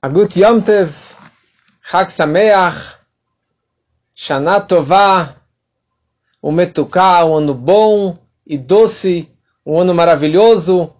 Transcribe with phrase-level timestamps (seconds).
[0.00, 0.94] Agut Yom Tev,
[1.82, 2.98] Chag Sameach,
[4.14, 5.34] Shana Tová,
[6.40, 8.16] um metuká, um ano bom
[8.46, 9.28] e doce,
[9.66, 10.94] um ano maravilhoso.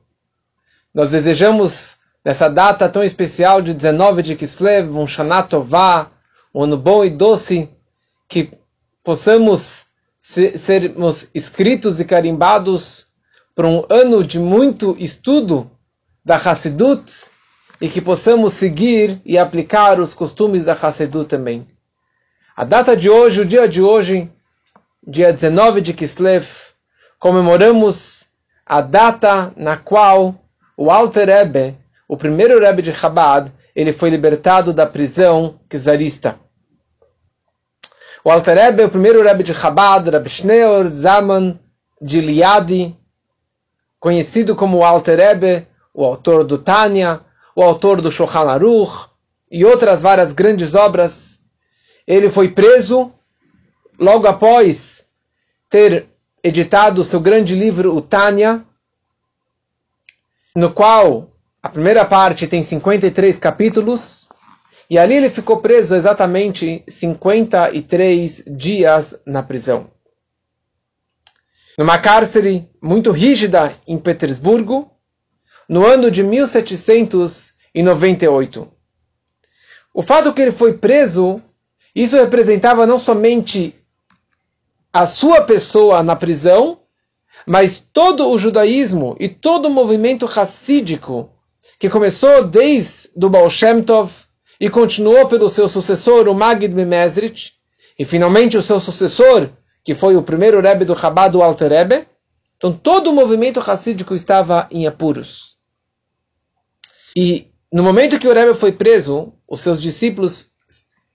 [0.92, 6.10] Nós desejamos, nessa data tão especial de 19 de Kislev, um Shana Tová,
[6.52, 7.70] um ano bom e doce,
[8.28, 8.50] que
[9.04, 9.86] possamos
[10.18, 13.06] sermos escritos e carimbados
[13.54, 15.70] para um ano de muito estudo
[16.24, 17.30] da Hassidut,
[17.80, 21.66] e que possamos seguir e aplicar os costumes da Hassidu também.
[22.56, 24.30] A data de hoje, o dia de hoje,
[25.06, 26.46] dia 19 de Kislev,
[27.18, 28.24] comemoramos
[28.66, 30.34] a data na qual
[30.76, 31.76] o Alter Rebbe,
[32.08, 36.38] o primeiro Rebbe de Chabad, ele foi libertado da prisão czarista.
[38.24, 41.58] O Alter Rebbe, o primeiro Rebbe de Chabad, Rebbe Schneor Zaman
[42.02, 42.96] de Liadi,
[44.00, 47.20] conhecido como Alter Rebbe, o autor do Tânia,
[47.58, 49.08] o autor do Shulchan Aruch
[49.50, 51.40] e outras várias grandes obras.
[52.06, 53.12] Ele foi preso
[53.98, 55.04] logo após
[55.68, 56.06] ter
[56.40, 58.64] editado seu grande livro, o Tânia,
[60.54, 64.28] no qual a primeira parte tem 53 capítulos,
[64.88, 69.90] e ali ele ficou preso exatamente 53 dias na prisão.
[71.76, 74.92] Numa cárcere muito rígida em Petersburgo,
[75.68, 78.68] no ano de 1798.
[79.92, 81.42] O fato que ele foi preso,
[81.94, 83.74] isso representava não somente
[84.92, 86.80] a sua pessoa na prisão,
[87.46, 91.30] mas todo o judaísmo e todo o movimento racídico
[91.78, 94.10] que começou desde o Baal Shem Tov
[94.60, 97.54] e continuou pelo seu sucessor, o Magid Mimezrit,
[97.98, 99.50] e finalmente o seu sucessor,
[99.84, 102.06] que foi o primeiro Rebbe do Chabad, o Alter Rebbe.
[102.56, 105.57] Então todo o movimento racídico estava em apuros.
[107.20, 110.52] E no momento que o Rebbe foi preso, os seus discípulos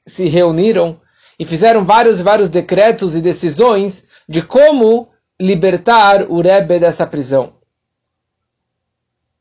[0.06, 1.00] se reuniram
[1.40, 7.54] e fizeram vários vários decretos e decisões de como libertar o Rebbe dessa prisão.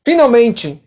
[0.05, 0.81] Finalmente,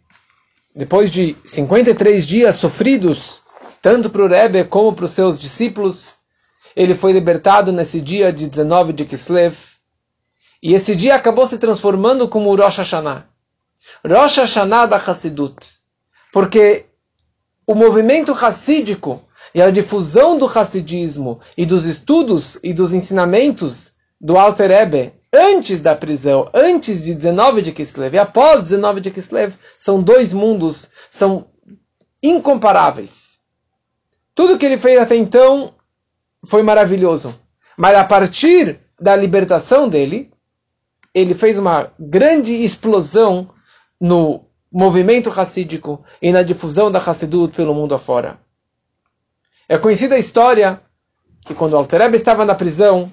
[0.74, 3.42] depois de 53 dias sofridos,
[3.82, 6.14] tanto para o Rebbe como para os seus discípulos,
[6.74, 9.54] ele foi libertado nesse dia de 19 de Kislev.
[10.62, 13.35] E esse dia acabou se transformando como Rosh Hashanah.
[14.04, 15.56] Rosh Hashanah da Hassidut.
[16.32, 16.86] Porque
[17.66, 19.22] o movimento hassídico
[19.54, 25.80] e a difusão do hassidismo e dos estudos e dos ensinamentos do Alter Rebbe antes
[25.80, 30.90] da prisão, antes de 19 de Kislev e após 19 de Kislev, são dois mundos,
[31.10, 31.48] são
[32.22, 33.40] incomparáveis.
[34.34, 35.74] Tudo que ele fez até então
[36.46, 37.34] foi maravilhoso.
[37.76, 40.32] Mas a partir da libertação dele,
[41.14, 43.50] ele fez uma grande explosão
[44.00, 48.38] no movimento racídico e na difusão da Hassidut pelo mundo afora.
[49.68, 50.80] É conhecida a história
[51.44, 53.10] que quando Alter estava na prisão,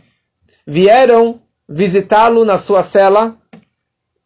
[0.66, 3.38] vieram visitá-lo na sua cela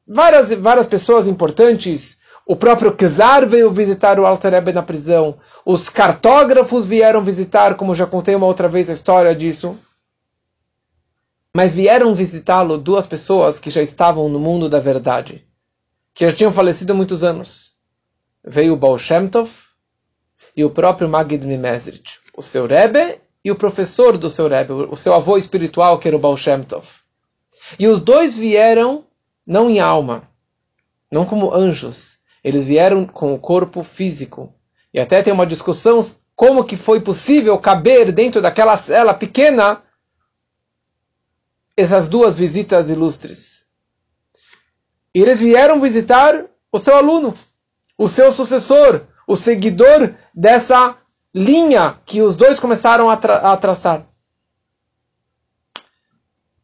[0.07, 2.17] várias, várias pessoas importantes.
[2.45, 5.37] O próprio Czar veio visitar o Alter na prisão.
[5.65, 9.77] Os cartógrafos vieram visitar, como já contei uma outra vez a história disso.
[11.55, 15.46] Mas vieram visitá-lo duas pessoas que já estavam no mundo da verdade
[16.17, 17.75] que já tinham falecido há muitos anos.
[18.43, 19.51] Veio o Baal Shem Tov
[20.55, 24.97] e o próprio Magid Mimezrit, o seu Rebbe e o professor do seu Rebbe, o
[24.97, 26.87] seu avô espiritual, que era o Baal Shem Tov.
[27.77, 29.05] E os dois vieram
[29.45, 30.27] não em alma,
[31.11, 34.51] não como anjos, eles vieram com o corpo físico.
[34.91, 36.03] E até tem uma discussão
[36.35, 39.83] como que foi possível caber dentro daquela cela pequena
[41.75, 43.56] essas duas visitas ilustres.
[45.17, 47.33] E eles vieram visitar o seu aluno,
[47.97, 50.95] o seu sucessor, o seguidor dessa
[51.33, 54.05] linha que os dois começaram a, tra a traçar.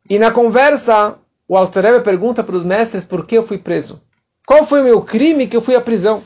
[0.08, 4.00] E na conversa, o Alter pergunta para os mestres por que eu fui preso.
[4.46, 6.22] Qual foi o meu crime que eu fui à prisão?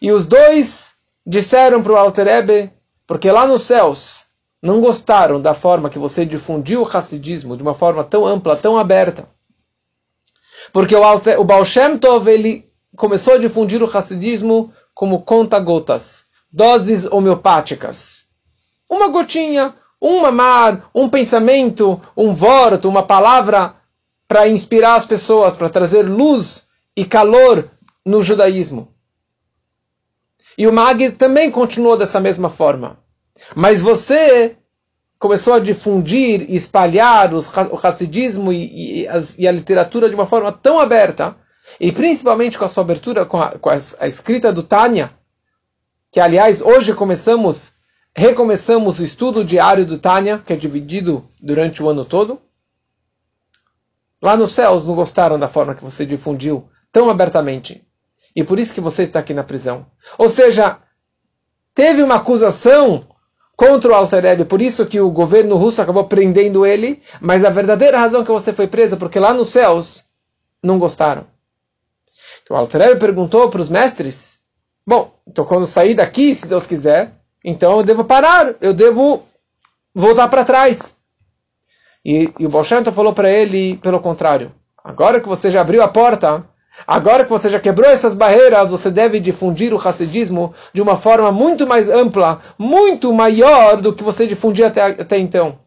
[0.00, 0.92] E os dois
[1.26, 2.70] disseram para o Alter
[3.04, 4.26] porque lá nos céus
[4.62, 8.78] não gostaram da forma que você difundiu o racidismo de uma forma tão ampla, tão
[8.78, 9.33] aberta.
[10.72, 16.24] Porque o, Alter, o Baal Shem Tov, ele começou a difundir o racidismo como conta-gotas,
[16.52, 18.24] doses homeopáticas.
[18.88, 23.74] Uma gotinha, um mamar, um pensamento, um vorto, uma palavra
[24.28, 26.64] para inspirar as pessoas, para trazer luz
[26.96, 27.70] e calor
[28.04, 28.94] no judaísmo.
[30.56, 32.98] E o Mag também continuou dessa mesma forma.
[33.54, 34.56] Mas você
[35.18, 39.08] começou a difundir e espalhar os, o racidismo e, e,
[39.38, 41.36] e, a literatura de uma forma tão aberta,
[41.80, 45.10] e principalmente com a sua abertura com a, com a, a escrita do Tânia,
[46.10, 47.72] que aliás hoje começamos,
[48.14, 52.40] recomeçamos o estudo diário do Tânia, que é dividido durante o ano todo.
[54.22, 57.86] Lá nos céus não gostaram da forma que você difundiu tão abertamente.
[58.34, 59.86] E por isso que você está aqui na prisão.
[60.16, 60.78] Ou seja,
[61.74, 63.06] teve uma acusação
[63.56, 67.98] contra o Alter por isso que o governo russo acabou prendendo ele, mas a verdadeira
[67.98, 70.04] razão que você foi preso, porque lá nos céus
[70.62, 71.26] não gostaram.
[72.42, 74.40] Então o Alter perguntou para os mestres,
[74.86, 77.12] bom, então quando sair daqui, se Deus quiser,
[77.44, 79.24] então eu devo parar, eu devo
[79.94, 80.96] voltar para trás.
[82.04, 84.52] E, e o Baal falou para ele, pelo contrário,
[84.82, 86.44] agora que você já abriu a porta,
[86.86, 91.30] Agora que você já quebrou essas barreiras, você deve difundir o racidismo de uma forma
[91.30, 95.58] muito mais ampla, muito maior do que você difundia até, até então.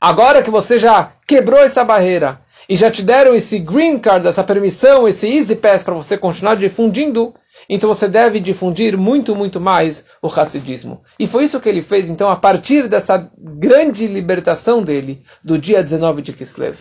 [0.00, 4.44] Agora que você já quebrou essa barreira e já te deram esse green card, essa
[4.44, 7.34] permissão, esse easy pass para você continuar difundindo,
[7.68, 11.02] então você deve difundir muito, muito mais o racidismo.
[11.18, 15.82] E foi isso que ele fez, então, a partir dessa grande libertação dele, do dia
[15.82, 16.76] 19 de Kislev.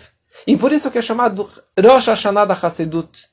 [0.45, 1.50] E por isso que é chamado
[1.80, 3.28] Rosh Hashanah da Hassidut.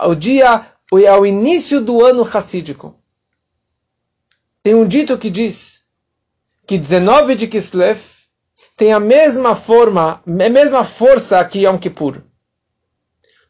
[0.00, 2.96] O dia, é o início do ano hassídico.
[4.62, 5.84] Tem um dito que diz
[6.66, 8.00] que 19 de Kislev
[8.76, 12.22] tem a mesma forma, a mesma força que Yom Kippur.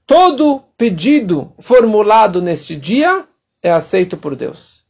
[0.06, 3.26] Todo pedido formulado neste dia
[3.62, 4.84] é aceito por Deus.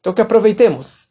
[0.00, 1.08] Então que aproveitemos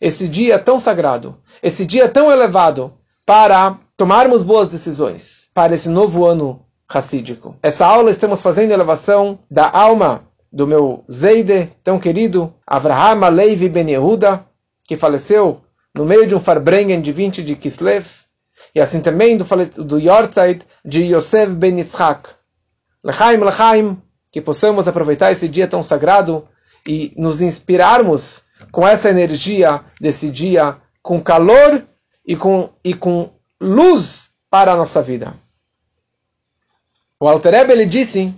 [0.00, 6.24] esse dia tão sagrado, esse dia tão elevado, para tomarmos boas decisões para esse novo
[6.24, 7.56] ano racídico.
[7.62, 13.90] Essa aula estamos fazendo elevação da alma do meu Zeide, tão querido, Avraham Alevi Ben
[13.90, 14.46] Yehuda,
[14.84, 15.62] que faleceu
[15.94, 18.06] no meio de um Farbrengen de 20 de Kislev,
[18.74, 19.44] e assim também do,
[19.84, 22.28] do Yortzeit de Yosef Ben Yitzhak.
[23.02, 26.48] Lechaim, Lechaim, que possamos aproveitar esse dia tão sagrado
[26.86, 31.82] e nos inspirarmos com essa energia desse dia, com calor
[32.26, 33.30] e com, e com
[33.64, 35.34] luz para a nossa vida.
[37.18, 38.34] O Alter ele disse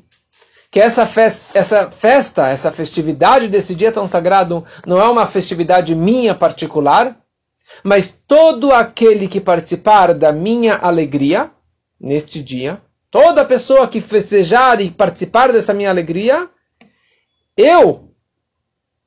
[0.70, 5.94] que essa festa, essa festa, essa festividade desse dia tão sagrado não é uma festividade
[5.94, 7.18] minha particular,
[7.82, 11.50] mas todo aquele que participar da minha alegria
[12.00, 12.80] neste dia,
[13.10, 16.48] toda pessoa que festejar e participar dessa minha alegria,
[17.56, 18.12] eu,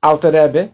[0.02, 0.72] Alter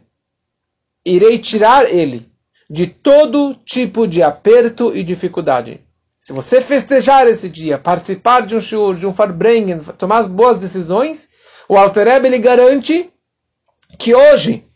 [1.04, 2.28] irei tirar ele
[2.68, 5.84] de todo tipo de aperto e dificuldade.
[6.20, 10.58] Se você festejar esse dia, participar de um shur, de um farbrengen, tomar as boas
[10.58, 11.30] decisões,
[11.68, 13.12] o Alter ele garante
[13.98, 14.66] que hoje,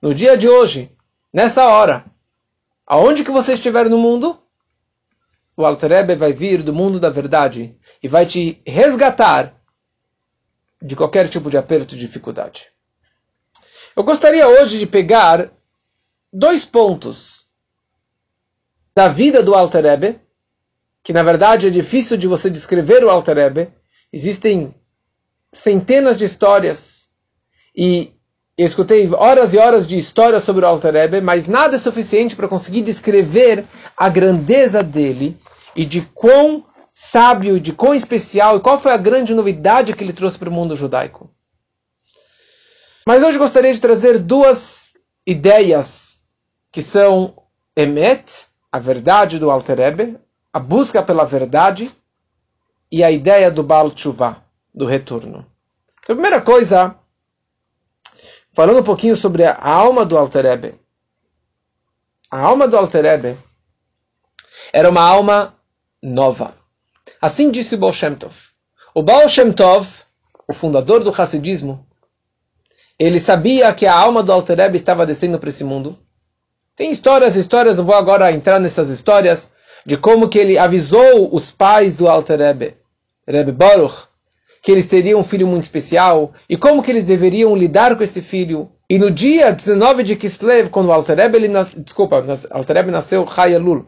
[0.00, 0.94] no dia de hoje,
[1.32, 2.04] nessa hora,
[2.86, 4.38] aonde que você estiver no mundo,
[5.56, 9.54] o Alter vai vir do mundo da verdade e vai te resgatar
[10.80, 12.66] de qualquer tipo de aperto e dificuldade.
[13.94, 15.50] Eu gostaria hoje de pegar
[16.32, 17.46] dois pontos
[18.94, 20.20] da vida do Alter Rebbe,
[21.02, 23.68] que na verdade é difícil de você descrever o Alter Rebbe.
[24.12, 24.74] Existem
[25.52, 27.08] centenas de histórias
[27.76, 28.12] e
[28.56, 32.36] eu escutei horas e horas de histórias sobre o Alter Rebbe, mas nada é suficiente
[32.36, 33.64] para conseguir descrever
[33.96, 35.38] a grandeza dele
[35.74, 40.12] e de quão sábio, de quão especial e qual foi a grande novidade que ele
[40.12, 41.30] trouxe para o mundo judaico.
[43.06, 44.92] Mas hoje gostaria de trazer duas
[45.26, 46.11] ideias
[46.72, 47.36] que são
[47.76, 49.78] Emet, a verdade do Alter
[50.50, 51.90] a busca pela verdade
[52.90, 54.42] e a ideia do Baal Tshuva,
[54.74, 55.46] do retorno.
[56.02, 56.96] Então, a primeira coisa,
[58.54, 60.74] falando um pouquinho sobre a alma do Alter.
[62.30, 63.36] A alma do Alter
[64.72, 65.54] era uma alma
[66.02, 66.54] nova.
[67.20, 68.34] Assim disse o Baal Shem Tov.
[68.94, 69.88] O Baal Shem Tov,
[70.48, 71.86] o fundador do Hassidismo,
[72.98, 75.98] ele sabia que a alma do Alter estava descendo para esse mundo
[76.76, 79.50] tem histórias, histórias, eu vou agora entrar nessas histórias
[79.84, 82.76] de como que ele avisou os pais do Alter Rebbe,
[83.26, 84.06] Rebbe Baruch,
[84.62, 88.22] que eles teriam um filho muito especial e como que eles deveriam lidar com esse
[88.22, 88.70] filho.
[88.88, 91.74] E no dia 19 de Kislev, quando o Alter Rebbe, ele nas...
[91.74, 93.86] desculpa, o Alter Rebbe nasceu Hayalul,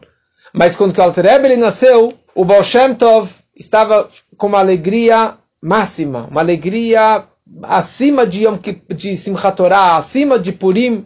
[0.53, 5.35] mas quando o Alter Rebbe ele nasceu, o Baal Shem Tov estava com uma alegria
[5.61, 7.23] máxima, uma alegria
[7.63, 8.57] acima de Yom
[8.89, 11.05] de Simchat Torah, acima de Purim,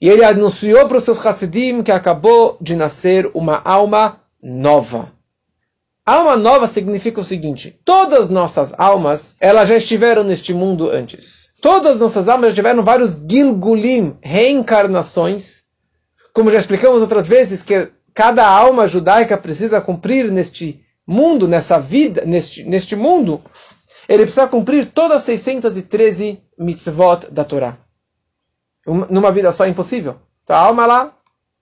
[0.00, 5.12] e ele anunciou para os seus Hassidim que acabou de nascer uma alma nova.
[6.06, 11.48] Alma nova significa o seguinte: todas nossas almas, elas já estiveram neste mundo antes.
[11.60, 15.64] Todas nossas almas já tiveram vários Gilgulim, reencarnações.
[16.32, 22.24] Como já explicamos outras vezes, que cada alma judaica precisa cumprir neste mundo, nessa vida,
[22.24, 23.42] neste, neste mundo,
[24.08, 27.76] ele precisa cumprir todas as 613 mitzvot da Torá.
[29.10, 30.16] Numa vida só é impossível.
[30.44, 31.12] Então a alma lá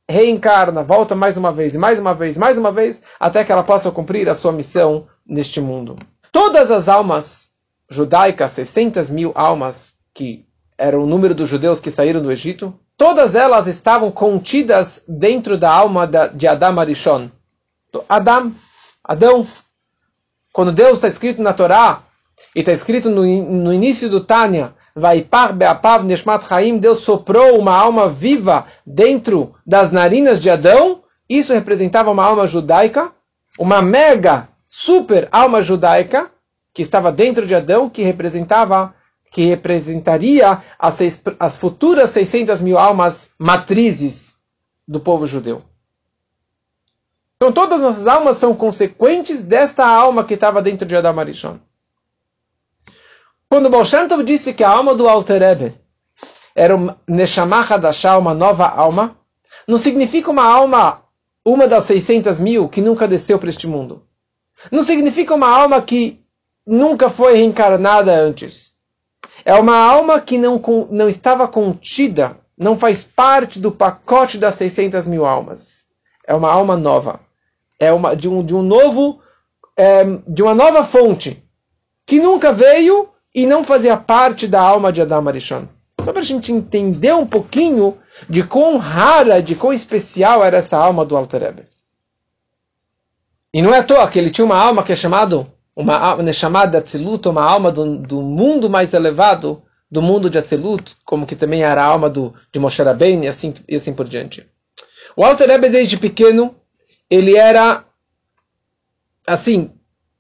[0.09, 3.91] reencarna, volta mais uma vez, mais uma vez, mais uma vez, até que ela possa
[3.91, 5.97] cumprir a sua missão neste mundo.
[6.31, 7.51] Todas as almas
[7.91, 10.47] judaicas, 600 mil almas, que
[10.79, 15.71] era o número dos judeus que saíram do Egito, todas elas estavam contidas dentro da
[15.71, 17.31] alma de Adam Arishon.
[18.09, 18.53] Adam,
[19.03, 19.47] Adão,
[20.53, 22.03] quando Deus está escrito na Torá,
[22.55, 27.77] e está escrito no, no início do Tânia, Vaipar Beapav Neshmat Chaim, Deus soprou uma
[27.77, 31.03] alma viva dentro das narinas de Adão.
[31.29, 33.13] Isso representava uma alma judaica,
[33.59, 36.31] uma mega, super alma judaica,
[36.73, 38.95] que estava dentro de Adão, que representava,
[39.31, 44.37] que representaria as, seis, as futuras 600 mil almas matrizes
[44.89, 45.63] do povo judeu.
[47.37, 51.59] Então todas as nossas almas são consequentes desta alma que estava dentro de Adão Arishon.
[53.49, 53.85] Quando Baal
[54.25, 55.75] disse que a alma do Alter Rebbe
[56.55, 59.17] era uma Neshama Hadashah, uma nova alma,
[59.69, 61.03] não significa uma alma,
[61.45, 64.05] uma das 600 mil que nunca desceu para este mundo.
[64.71, 66.25] Não significa uma alma que
[66.67, 68.75] nunca foi reencarnada antes.
[69.45, 70.61] É uma alma que não,
[70.91, 75.87] não estava contida, não faz parte do pacote das 600 mil almas.
[76.27, 77.21] É uma alma nova.
[77.79, 79.21] É uma, de, um, de um novo,
[79.77, 81.45] é, de uma nova fonte,
[82.05, 85.69] que nunca veio e não fazia parte da alma de Adam Arishon.
[86.03, 87.99] Só para a gente entender um pouquinho
[88.31, 91.63] de quão rara, de quão especial era essa alma do Alter Rebbe.
[93.53, 96.33] E não é à toa que ele tinha uma alma que é chamado, uma alma
[96.33, 101.37] chamada Atzilut, uma alma do, do, mundo mais elevado, do mundo de Atzilut, como que
[101.37, 104.47] também era a alma do, de Moshe Rabbeinu e assim, e assim por diante.
[105.15, 106.55] O Alter Rebbe, desde pequeno,
[107.11, 107.85] ele era
[109.27, 109.73] assim,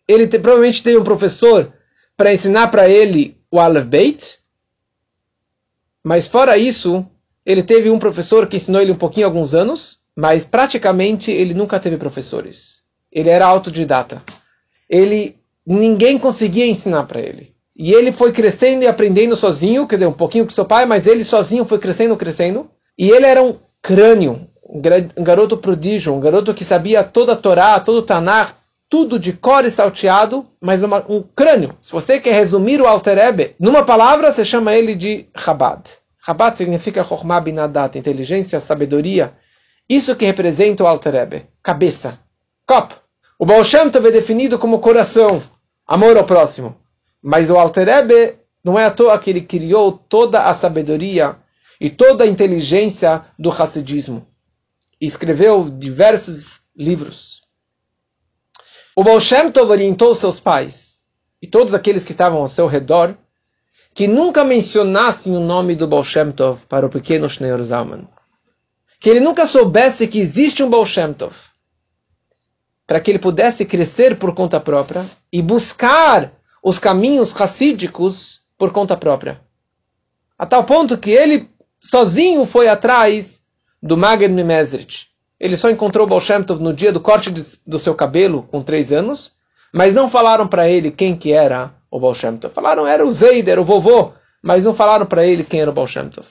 [0.06, 1.72] ele te, provavelmente teve um professor
[2.16, 4.38] para ensinar para ele o Aleph Beit.
[6.02, 7.04] Mas fora isso,
[7.44, 11.78] ele teve um professor que ensinou ele um pouquinho alguns anos, mas praticamente ele nunca
[11.78, 12.80] teve professores.
[13.12, 14.22] Ele era autodidata.
[14.88, 17.54] Ele ninguém conseguia ensinar para ele.
[17.74, 21.06] E ele foi crescendo e aprendendo sozinho, quer dizer, um pouquinho com seu pai, mas
[21.06, 22.70] ele sozinho foi crescendo, crescendo.
[22.96, 27.78] E ele era um crânio, um garoto prodígio, um garoto que sabia toda a Torá,
[27.78, 28.54] todo o Tanakh,
[28.88, 31.76] tudo de cor e salteado, mas uma, um crânio.
[31.80, 35.82] Se você quer resumir o Alter Ebe, numa palavra, você chama ele de Chabad.
[36.24, 39.34] Chabad significa Chokhmah Binadat, inteligência, sabedoria.
[39.88, 41.46] Isso que representa o Alter Ebe.
[41.62, 42.18] Cabeça.
[42.66, 42.94] Cop.
[43.38, 45.42] O Baal Shem Tov é definido como coração,
[45.86, 46.76] amor ao próximo.
[47.22, 51.36] Mas o Alter Ebe não é à toa que ele criou toda a sabedoria
[51.80, 54.26] e toda a inteligência do Hassidismo.
[55.00, 57.35] E escreveu diversos livros.
[58.98, 60.96] O Baal Shem Tov orientou seus pais
[61.42, 63.14] e todos aqueles que estavam ao seu redor
[63.92, 68.08] que nunca mencionassem o nome do Baal Shem Tov para o pequeno Shneur Zalman.
[68.98, 71.36] Que ele nunca soubesse que existe um Baal Shem Tov.
[72.86, 78.96] Para que ele pudesse crescer por conta própria e buscar os caminhos racídicos por conta
[78.96, 79.42] própria.
[80.38, 81.50] A tal ponto que ele
[81.82, 83.42] sozinho foi atrás
[83.82, 87.78] do Magad Mimezrit, ele só encontrou Baal Shem Tov no dia do corte de, do
[87.78, 89.32] seu cabelo, com três anos,
[89.72, 92.54] mas não falaram para ele quem que era o Baal Shem Tov.
[92.54, 94.12] Falaram era o Zeider, o vovô,
[94.42, 96.26] mas não falaram para ele quem era o Baal Shem Tov.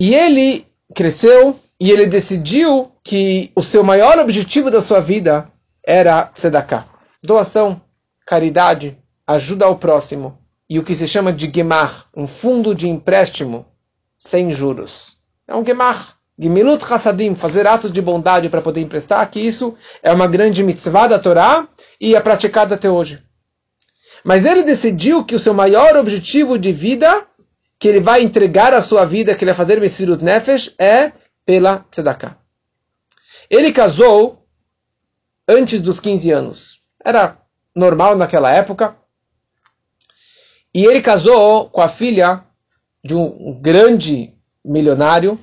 [0.00, 5.50] E ele cresceu e ele decidiu que o seu maior objetivo da sua vida
[5.86, 6.86] era tzedakah.
[7.22, 7.80] Doação,
[8.26, 10.38] caridade, ajuda ao próximo.
[10.68, 13.66] E o que se chama de gemar, um fundo de empréstimo
[14.16, 15.18] sem juros.
[15.46, 16.13] É um gemar.
[16.38, 21.06] Gimilut Hassadim, fazer atos de bondade para poder emprestar, que isso é uma grande mitzvah
[21.06, 21.68] da Torá
[22.00, 23.22] e é praticada até hoje.
[24.24, 27.26] Mas ele decidiu que o seu maior objetivo de vida,
[27.78, 31.12] que ele vai entregar a sua vida, que ele vai fazer Messirut Nefesh, é
[31.46, 32.36] pela Tzedakah.
[33.48, 34.44] Ele casou
[35.46, 36.80] antes dos 15 anos.
[37.04, 37.38] Era
[37.76, 38.96] normal naquela época.
[40.74, 42.42] E ele casou com a filha
[43.04, 45.38] de um grande milionário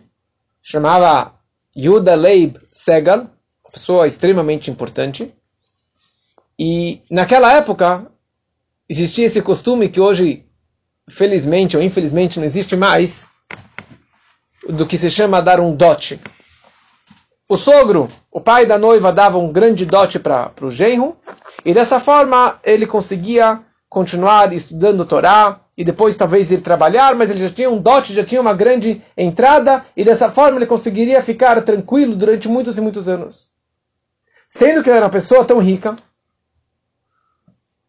[0.61, 1.33] chamava
[1.75, 3.27] Yuda Leib Segal,
[3.71, 5.33] pessoa extremamente importante.
[6.59, 8.07] E naquela época
[8.87, 10.45] existia esse costume que hoje,
[11.09, 13.27] felizmente ou infelizmente, não existe mais,
[14.67, 16.19] do que se chama dar um dote.
[17.47, 21.17] O sogro, o pai da noiva, dava um grande dote para o genro,
[21.65, 27.39] e dessa forma ele conseguia continuar estudando Torá, e depois talvez ir trabalhar, mas ele
[27.39, 31.59] já tinha um dote, já tinha uma grande entrada, e dessa forma ele conseguiria ficar
[31.63, 33.49] tranquilo durante muitos e muitos anos.
[34.47, 35.95] Sendo que ele era uma pessoa tão rica,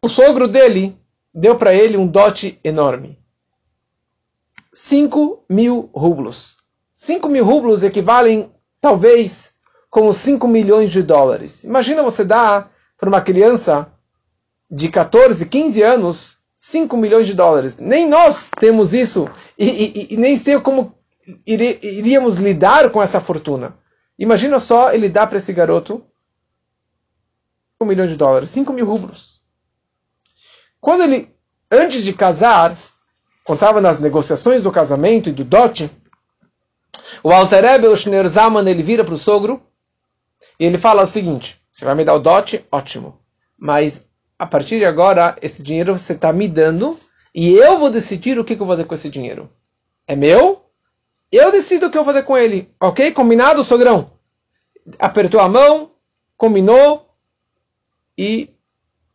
[0.01, 0.97] o sogro dele
[1.35, 3.19] deu para ele um dote enorme.
[4.73, 6.57] 5 mil rublos.
[6.95, 9.53] 5 mil rublos equivalem, talvez,
[9.91, 11.63] como 5 milhões de dólares.
[11.63, 13.93] Imagina você dar para uma criança
[14.71, 17.79] de 14, 15 anos 5 milhões de dólares.
[17.79, 19.29] Nem nós temos isso
[19.59, 20.95] e, e, e nem sei como
[21.45, 23.77] iríamos lidar com essa fortuna.
[24.17, 26.05] Imagina só ele dá para esse garoto
[27.79, 29.43] 5 milhões de dólares, 5 mil rublos.
[30.81, 31.35] Quando ele,
[31.69, 32.79] antes de casar,
[33.43, 35.91] contava nas negociações do casamento e do dote,
[37.25, 39.61] o Alterebe, o Schneur Zaman, ele vira para o sogro
[40.61, 42.65] e ele fala o seguinte, você vai me dar o dote?
[42.71, 43.19] Ótimo.
[43.59, 44.05] Mas
[44.43, 46.99] a partir de agora, esse dinheiro você está me dando
[47.33, 49.49] e eu vou decidir o que, que eu vou fazer com esse dinheiro.
[50.05, 50.67] É meu?
[51.31, 52.69] Eu decido o que eu vou fazer com ele.
[52.81, 53.13] Ok?
[53.13, 54.11] Combinado, sogrão?
[54.99, 55.93] Apertou a mão,
[56.37, 57.09] combinou
[58.19, 58.53] e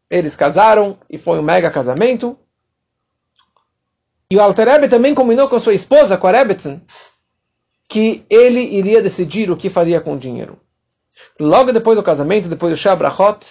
[0.09, 2.39] eles casaram e foi um mega casamento.
[4.31, 6.81] E o Alterebe também combinou com sua esposa, com a Rebetzin,
[7.89, 10.57] que ele iria decidir o que faria com o dinheiro.
[11.37, 13.45] Logo depois do casamento, depois do Shabrachot,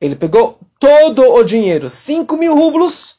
[0.00, 3.16] ele pegou todo o dinheiro, 5 mil rublos,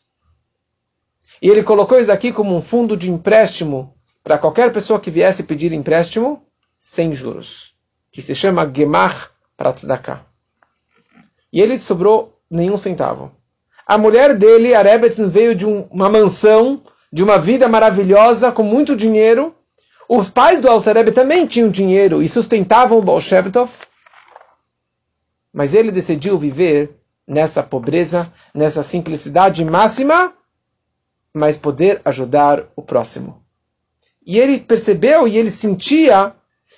[1.42, 5.44] e ele colocou isso aqui como um fundo de empréstimo para qualquer pessoa que viesse
[5.44, 6.44] pedir empréstimo
[6.80, 7.74] sem juros,
[8.12, 10.26] que se chama Gemach para Tzedakah.
[11.52, 13.32] E ele sobrou nenhum centavo.
[13.86, 14.84] A mulher dele, a
[15.28, 19.54] veio de um, uma mansão, de uma vida maravilhosa, com muito dinheiro.
[20.08, 23.20] Os pais do Altareb também tinham dinheiro e sustentavam o Baal
[25.54, 30.34] mas ele decidiu viver nessa pobreza, nessa simplicidade máxima,
[31.34, 33.42] mas poder ajudar o próximo.
[34.26, 36.36] E ele percebeu e ele sentia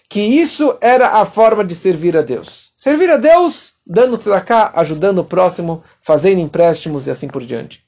[0.09, 2.71] que isso era a forma de servir a Deus.
[2.77, 7.83] Servir a Deus dando tzedakah, ajudando o próximo, fazendo empréstimos e assim por diante.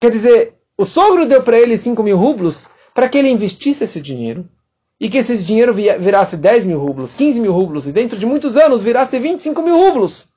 [0.00, 4.00] Quer dizer, o sogro deu para ele 5 mil rublos para que ele investisse esse
[4.00, 4.48] dinheiro
[5.00, 8.56] e que esse dinheiro virasse 10 mil rublos, 15 mil rublos, e dentro de muitos
[8.56, 10.28] anos virasse 25 mil rublos.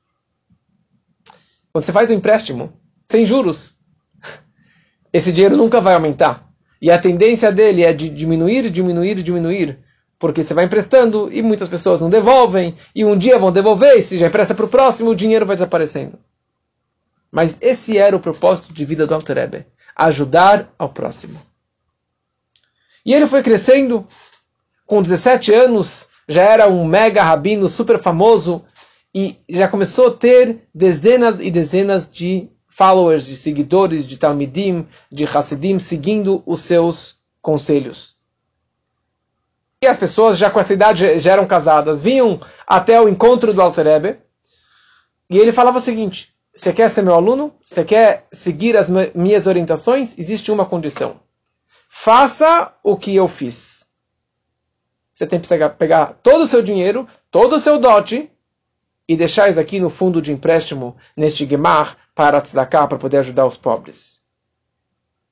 [1.72, 2.74] Quando você faz um empréstimo,
[3.08, 3.76] sem juros,
[5.12, 6.48] esse dinheiro nunca vai aumentar.
[6.82, 9.80] E a tendência dele é de diminuir, diminuir, diminuir.
[10.20, 14.02] Porque você vai emprestando e muitas pessoas não devolvem, e um dia vão devolver, e
[14.02, 16.20] se já empresta para o próximo, o dinheiro vai desaparecendo.
[17.32, 21.40] Mas esse era o propósito de vida do Alter ajudar ao próximo.
[23.06, 24.06] E ele foi crescendo,
[24.92, 28.66] com 17 anos, já era um mega rabino super famoso
[29.16, 35.24] e já começou a ter dezenas e dezenas de followers, de seguidores, de Talmidim, de
[35.24, 38.18] Hasidim, seguindo os seus conselhos.
[39.82, 43.62] E as pessoas já com essa idade já eram casadas, vinham até o encontro do
[43.62, 44.18] Alter Rebbe,
[45.30, 47.56] e ele falava o seguinte, você quer ser meu aluno?
[47.64, 50.20] Você quer seguir as minhas orientações?
[50.20, 51.22] Existe uma condição.
[51.90, 53.81] Faça o que eu fiz
[55.22, 58.32] você tem que pegar todo o seu dinheiro, todo o seu dote,
[59.08, 63.46] e deixar isso aqui no fundo de empréstimo, neste Gemar, para tzedakah, para poder ajudar
[63.46, 64.22] os pobres.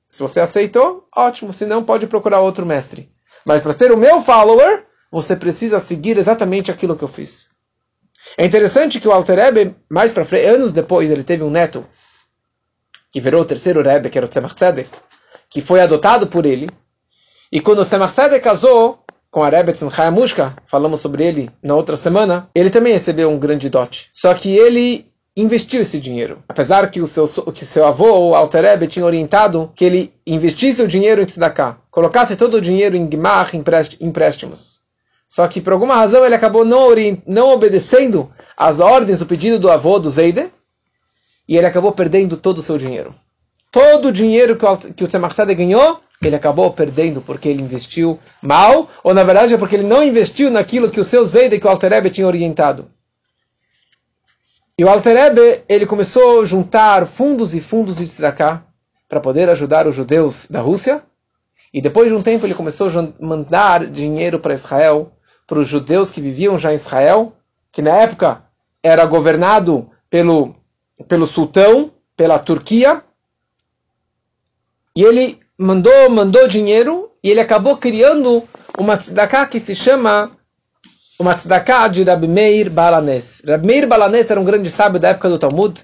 [0.08, 1.52] Se você aceitou, ótimo.
[1.52, 3.10] Se não, pode procurar outro mestre.
[3.44, 7.48] Mas para ser o meu follower, você precisa seguir exatamente aquilo que eu fiz.
[8.36, 9.38] É interessante que o Alter
[9.88, 11.84] mais para frente, anos depois, ele teve um neto,
[13.10, 14.90] que virou o terceiro Rebbe, que era o Tzemach Tzedek,
[15.48, 16.68] que foi adotado por ele.
[17.50, 21.96] E quando o Tzemach Tzedek casou, com a Rebetz Hayamushka, falamos sobre ele na outra
[21.96, 24.10] semana, ele também recebeu um grande dote.
[24.12, 26.42] Só que ele investiu esse dinheiro.
[26.48, 30.88] Apesar que o seu, que seu avô, o Alterebe, tinha orientado que ele investisse o
[30.88, 33.56] dinheiro em Tzedakah, colocasse todo o dinheiro em Gmach,
[34.00, 34.80] empréstimos.
[35.28, 36.88] Só que por alguma razão ele acabou não,
[37.24, 40.48] não obedecendo às ordens, o pedido do avô, do Zeide,
[41.48, 43.14] e ele acabou perdendo todo o seu dinheiro.
[43.70, 48.18] Todo o dinheiro que o, que o Tzemach ganhou, ele acabou perdendo porque ele investiu
[48.42, 51.66] mal, ou na verdade é porque ele não investiu naquilo que o seu Zeide que
[51.66, 52.90] o Alterebe tinha orientado.
[54.78, 58.62] E o Alterebe, ele começou a juntar fundos e fundos de tzedakah
[59.08, 61.02] para poder ajudar os judeus da Rússia.
[61.72, 65.12] E depois de um tempo ele começou a mandar dinheiro para Israel,
[65.46, 67.34] para os judeus que viviam já em Israel,
[67.72, 68.44] que na época
[68.82, 70.54] era governado pelo,
[71.08, 73.02] pelo sultão, pela Turquia.
[74.94, 78.42] E ele mandou, mandou dinheiro e ele acabou criando
[78.78, 80.30] uma tzedakah que se chama
[81.18, 83.42] uma tzedakah de Rabi Meir Balanes.
[83.46, 85.78] Rabi Meir Balanes era um grande sábio da época do Talmud.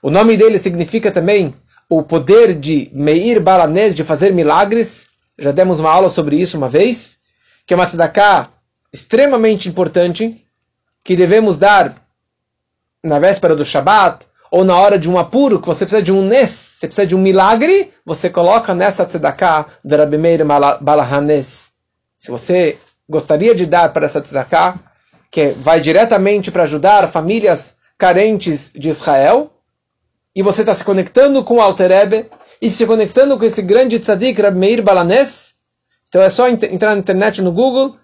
[0.00, 1.52] O nome dele significa também
[1.88, 5.08] o poder de Meir Balanes, de fazer milagres.
[5.36, 7.18] Já demos uma aula sobre isso uma vez.
[7.66, 8.48] Que é uma tzedakah
[8.92, 10.36] extremamente importante,
[11.02, 11.96] que devemos dar
[13.02, 16.26] na véspera do Shabat, ou na hora de um apuro, que você precisa de um
[16.26, 20.44] nes, você precisa de um milagre, você coloca nessa tzedakah do Rabi Meir
[20.80, 21.72] Balahanes.
[22.18, 22.76] se você
[23.08, 24.74] gostaria de dar para essa tzedakah,
[25.30, 29.52] que vai diretamente para ajudar famílias carentes de Israel,
[30.34, 32.26] e você está se conectando com o Alter Ebe,
[32.60, 35.54] e se conectando com esse grande tzadik, Rab Meir Balanes,
[36.10, 37.96] então é só entrar na internet, no Google,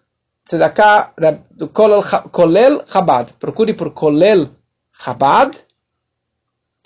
[0.47, 1.13] Tzedakah
[1.51, 3.33] do Kolel Chabad.
[3.33, 4.49] Procure por Kolel
[4.97, 5.59] Chabad,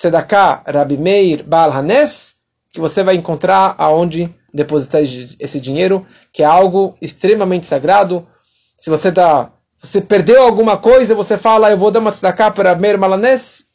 [0.00, 2.36] Tzedakah Rabi Meir Baal Hanes,
[2.72, 8.26] que você vai encontrar aonde depositar esse dinheiro, que é algo extremamente sagrado.
[8.78, 12.74] Se você tá, você perdeu alguma coisa, você fala, eu vou dar uma tzedakah para
[12.74, 13.66] Meir Malanes,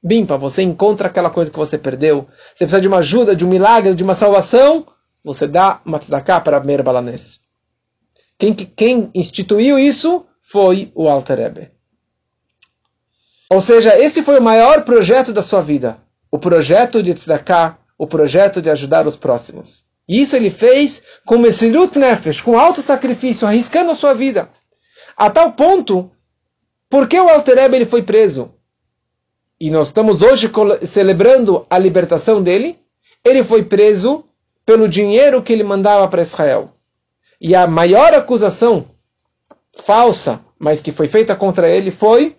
[0.00, 2.28] bimpa, você encontra aquela coisa que você perdeu.
[2.50, 4.86] Você precisa de uma ajuda, de um milagre, de uma salvação,
[5.24, 7.40] você dá uma tzedakah para Meir Balanes.
[8.38, 11.81] Quem, quem instituiu isso foi o Alter Rebbe.
[13.52, 15.98] Ou seja, esse foi o maior projeto da sua vida.
[16.30, 19.84] O projeto de tzedakah, o projeto de ajudar os próximos.
[20.08, 24.48] E isso ele fez com Mesilut Nefesh, com alto sacrifício, arriscando a sua vida.
[25.14, 26.10] A tal ponto,
[26.88, 28.54] porque o Alter Rebbe ele foi preso?
[29.60, 30.50] E nós estamos hoje
[30.86, 32.78] celebrando a libertação dele.
[33.22, 34.24] Ele foi preso
[34.64, 36.70] pelo dinheiro que ele mandava para Israel.
[37.38, 38.86] E a maior acusação
[39.76, 42.36] falsa, mas que foi feita contra ele, foi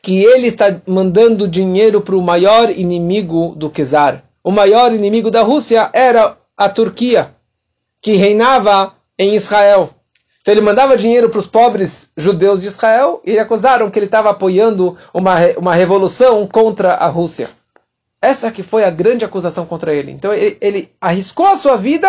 [0.00, 4.24] que ele está mandando dinheiro para o maior inimigo do Czar.
[4.42, 7.34] O maior inimigo da Rússia era a Turquia,
[8.00, 9.90] que reinava em Israel.
[10.40, 14.30] Então ele mandava dinheiro para os pobres judeus de Israel e acusaram que ele estava
[14.30, 17.48] apoiando uma, uma revolução contra a Rússia.
[18.20, 20.10] Essa que foi a grande acusação contra ele.
[20.10, 22.08] Então ele, ele arriscou a sua vida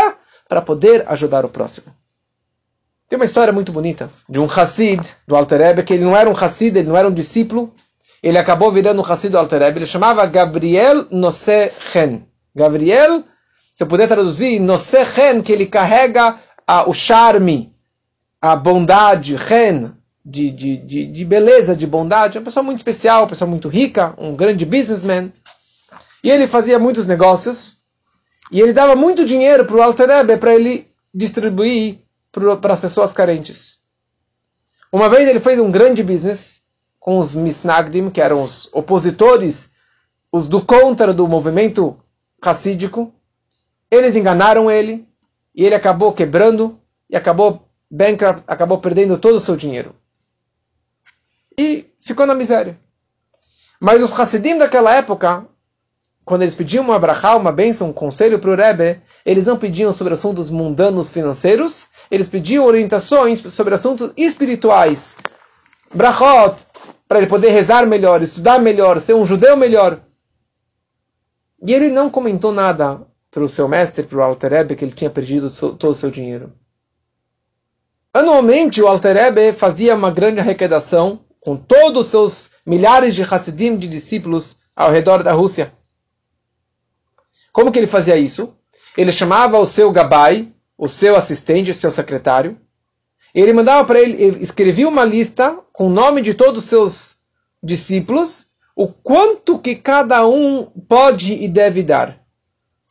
[0.50, 1.88] para poder ajudar o próximo.
[3.14, 6.36] Tem uma história muito bonita de um Hassid do Alter que ele não era um
[6.36, 7.72] Hassid, ele não era um discípulo.
[8.24, 9.78] Ele acabou virando um Hassid do Alter Rebbe.
[9.78, 12.26] Ele chamava Gabriel Nosehen.
[12.56, 13.24] Gabriel,
[13.76, 17.72] se eu puder traduzir, Nosehen, que ele carrega a, o charme,
[18.42, 19.92] a bondade, Ren,
[20.26, 22.40] de, de, de, de beleza, de bondade.
[22.40, 25.32] Uma pessoa muito especial, uma pessoa muito rica, um grande businessman.
[26.24, 27.78] E ele fazia muitos negócios.
[28.52, 32.03] E ele dava muito dinheiro para o Alter para ele distribuir
[32.62, 33.80] para as pessoas carentes.
[34.92, 36.64] Uma vez ele fez um grande business
[37.00, 39.72] com os Misnagdim, que eram os opositores,
[40.32, 41.98] os do contra do movimento
[42.42, 43.14] racídico.
[43.90, 45.08] Eles enganaram ele
[45.54, 49.96] e ele acabou quebrando e acabou bankrupt, acabou perdendo todo o seu dinheiro.
[51.58, 52.80] E ficou na miséria.
[53.80, 55.48] Mas os Hassidim daquela época
[56.26, 59.94] quando eles pediam uma brachá, uma bênção, um conselho para o Rebbe, eles não pediam
[59.94, 65.16] sobre assuntos mundanos financeiros, eles pediam orientações sobre assuntos espirituais.
[65.94, 66.56] Brachot,
[67.08, 70.00] para ele poder rezar melhor, estudar melhor, ser um judeu melhor.
[71.66, 74.94] E ele não comentou nada para o seu mestre, para o Alter Rebbe, que ele
[74.94, 76.52] tinha perdido todo o seu dinheiro.
[78.14, 83.76] Anualmente, o Alter Rebbe fazia uma grande arrecadação com todos os seus milhares de Hassidim,
[83.76, 85.74] de discípulos, ao redor da Rússia.
[87.54, 88.54] Como que ele fazia isso?
[88.98, 92.58] Ele chamava o seu gabai, o seu assistente, o seu secretário,
[93.34, 96.70] e ele mandava para ele, ele escrevia uma lista com o nome de todos os
[96.70, 97.18] seus
[97.64, 102.20] discípulos, o quanto que cada um pode e deve dar.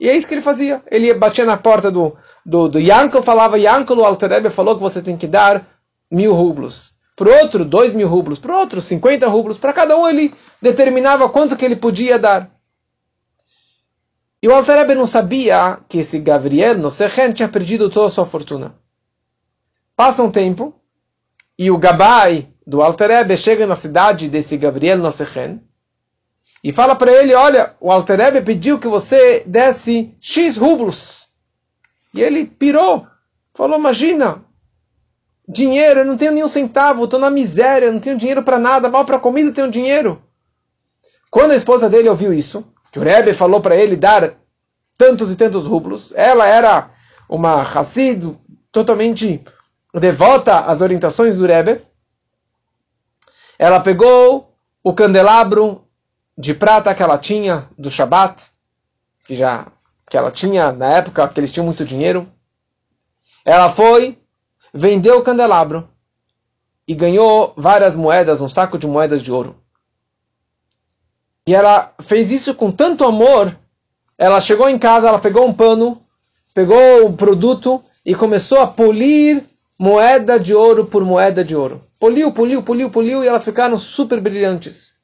[0.00, 0.82] E é isso que ele fazia.
[0.90, 5.00] Ele batia na porta do, do, do Yankel, falava, Yankel, o Alterebe falou que você
[5.00, 5.64] tem que dar
[6.10, 6.92] mil rublos.
[7.14, 8.38] Para outro, dois mil rublos.
[8.40, 9.58] Para outro, cinquenta rublos.
[9.58, 12.50] Para cada um, ele determinava quanto que ele podia dar.
[14.42, 18.74] E o Alter não sabia que esse Gabriel Nosehen tinha perdido toda a sua fortuna.
[19.94, 20.74] Passa um tempo,
[21.56, 25.62] e o Gabai do Alter chega na cidade desse Gabriel Nosehen,
[26.64, 31.28] e fala para ele, olha, o Alter pediu que você desse X rublos.
[32.12, 33.06] E ele pirou,
[33.54, 34.44] falou, imagina,
[35.48, 39.04] dinheiro, eu não tenho nenhum centavo, estou na miséria, não tenho dinheiro para nada, mal
[39.04, 40.20] para comida tenho dinheiro.
[41.30, 44.34] Quando a esposa dele ouviu isso, que o Rebbe falou para ele dar
[44.98, 46.12] tantos e tantos rublos.
[46.14, 46.90] Ela era
[47.26, 48.38] uma Hassid
[48.70, 49.42] totalmente
[49.94, 51.80] devota às orientações do Rebbe.
[53.58, 55.86] Ela pegou o candelabro
[56.36, 58.50] de prata que ela tinha do Shabat,
[59.26, 59.66] que já
[60.08, 62.30] que ela tinha na época que eles tinham muito dinheiro.
[63.42, 64.18] Ela foi,
[64.72, 65.88] vendeu o candelabro
[66.86, 69.61] e ganhou várias moedas, um saco de moedas de ouro.
[71.46, 73.56] E ela fez isso com tanto amor,
[74.16, 76.00] ela chegou em casa, ela pegou um pano,
[76.54, 79.42] pegou o produto e começou a polir
[79.78, 81.82] moeda de ouro por moeda de ouro.
[81.98, 84.94] Poliu, poliu, poliu, poliu e elas ficaram super brilhantes.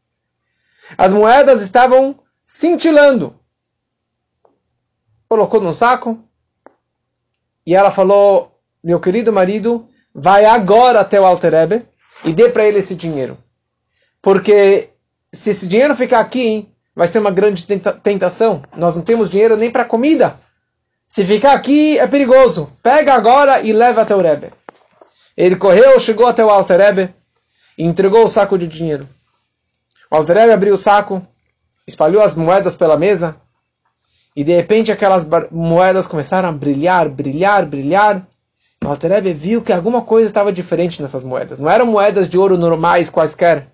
[0.97, 3.35] As moedas estavam cintilando.
[5.29, 6.19] Colocou num saco
[7.67, 11.87] e ela falou: meu querido marido, vai agora até o Alter Rebbe
[12.25, 13.37] e dê para ele esse dinheiro.
[14.23, 14.91] Porque
[15.33, 17.67] se esse dinheiro ficar aqui, vai ser uma grande
[18.03, 18.63] tentação.
[18.77, 20.39] Nós não temos dinheiro nem para comida.
[21.07, 22.73] Se ficar aqui, é perigoso.
[22.83, 24.53] Pega agora e leva até o Rebbe.
[25.37, 27.15] Ele correu, chegou até o Alter Rebbe
[27.79, 29.09] e entregou o saco de dinheiro.
[30.11, 31.25] O Alter Rebbe abriu o saco,
[31.87, 33.37] espalhou as moedas pela mesa
[34.35, 38.27] e de repente aquelas moedas começaram a brilhar, brilhar, brilhar.
[38.85, 41.59] O Alter Rebbe viu que alguma coisa estava diferente nessas moedas.
[41.59, 43.69] Não eram moedas de ouro normais quaisquer.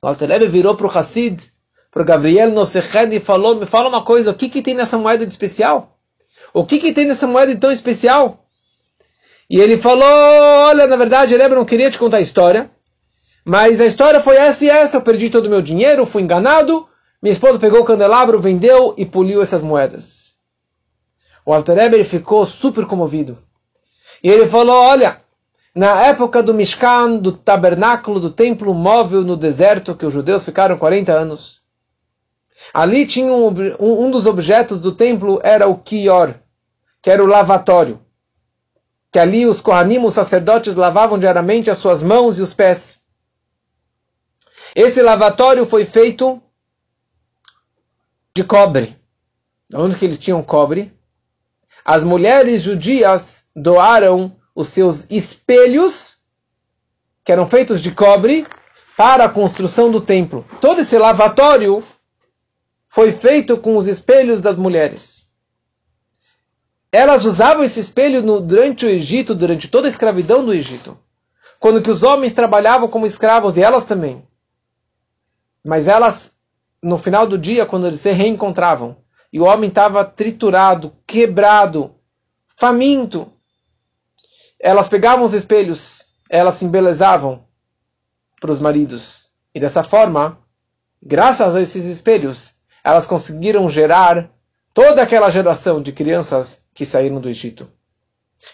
[0.00, 1.42] O Alter Rebbe virou para o Hassid,
[1.90, 4.96] para o Gabriel Noseched e falou, me fala uma coisa, o que, que tem nessa
[4.96, 5.98] moeda de especial?
[6.54, 8.46] O que, que tem nessa moeda tão especial?
[9.50, 12.70] E ele falou, olha, na verdade, Rebbe não queria te contar a história,
[13.44, 16.86] mas a história foi essa e essa, eu perdi todo o meu dinheiro, fui enganado,
[17.20, 20.34] minha esposa pegou o candelabro, vendeu e poliu essas moedas.
[21.44, 23.38] O Alter Rebbe ficou super comovido.
[24.22, 25.20] E ele falou, olha,
[25.74, 30.78] na época do Mishkan, do tabernáculo, do templo móvel no deserto, que os judeus ficaram
[30.78, 31.62] 40 anos.
[32.72, 36.34] Ali tinha um, um dos objetos do templo era o Kior,
[37.00, 38.00] que era o lavatório.
[39.12, 43.00] Que ali os Kohanim, os sacerdotes, lavavam diariamente as suas mãos e os pés.
[44.74, 46.42] Esse lavatório foi feito
[48.34, 48.96] de cobre.
[49.72, 50.92] Onde que eles tinham cobre?
[51.84, 56.18] As mulheres judias doaram os seus espelhos,
[57.22, 58.44] que eram feitos de cobre,
[58.96, 60.44] para a construção do templo.
[60.60, 61.80] Todo esse lavatório
[62.88, 65.28] foi feito com os espelhos das mulheres.
[66.90, 70.98] Elas usavam esse espelho no, durante o Egito, durante toda a escravidão do Egito.
[71.60, 74.26] Quando que os homens trabalhavam como escravos e elas também.
[75.64, 76.34] Mas elas,
[76.82, 78.96] no final do dia, quando eles se reencontravam,
[79.32, 81.94] e o homem estava triturado, quebrado,
[82.56, 83.32] faminto,
[84.60, 87.44] elas pegavam os espelhos, elas se embelezavam
[88.40, 89.28] para os maridos.
[89.54, 90.38] E dessa forma,
[91.02, 94.30] graças a esses espelhos, elas conseguiram gerar
[94.74, 97.70] toda aquela geração de crianças que saíram do Egito.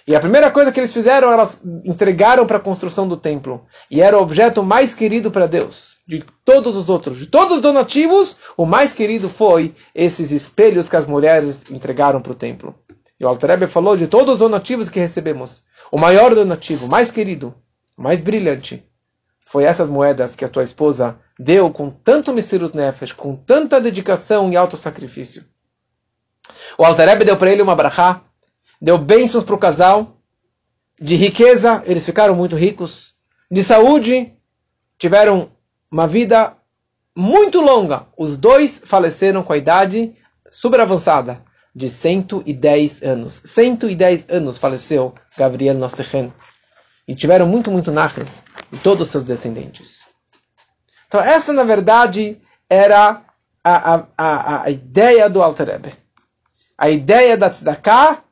[0.06, 3.66] E a primeira coisa que eles fizeram, elas entregaram para a construção do templo.
[3.90, 5.98] E era o objeto mais querido para Deus.
[6.06, 10.96] De todos os outros, de todos os donativos, o mais querido foi esses espelhos que
[10.96, 12.74] as mulheres entregaram para o templo.
[13.24, 15.64] O Alter falou de todos os donativos que recebemos.
[15.90, 17.54] O maior donativo, mais querido,
[17.96, 18.87] mais brilhante,
[19.46, 24.52] foi essas moedas que a tua esposa deu com tanto Messirut Nefesh, com tanta dedicação
[24.52, 25.44] e autossacrifício.
[26.76, 28.20] O Altareb deu para ele uma brachá,
[28.80, 30.18] deu bênçãos para o casal,
[31.00, 33.14] de riqueza, eles ficaram muito ricos,
[33.50, 34.34] de saúde,
[34.98, 35.50] tiveram
[35.90, 36.56] uma vida
[37.16, 38.06] muito longa.
[38.18, 40.14] Os dois faleceram com a idade
[40.50, 41.42] super avançada
[41.74, 43.42] de 110 anos.
[43.44, 46.32] 110 anos faleceu Gabriel Nossechen.
[47.06, 50.06] E tiveram muito, muito nachas de todos os seus descendentes.
[51.08, 53.22] Então essa, na verdade, era
[53.62, 55.98] a, a, a, a ideia do Alter.
[56.78, 58.22] A ideia da tzedakah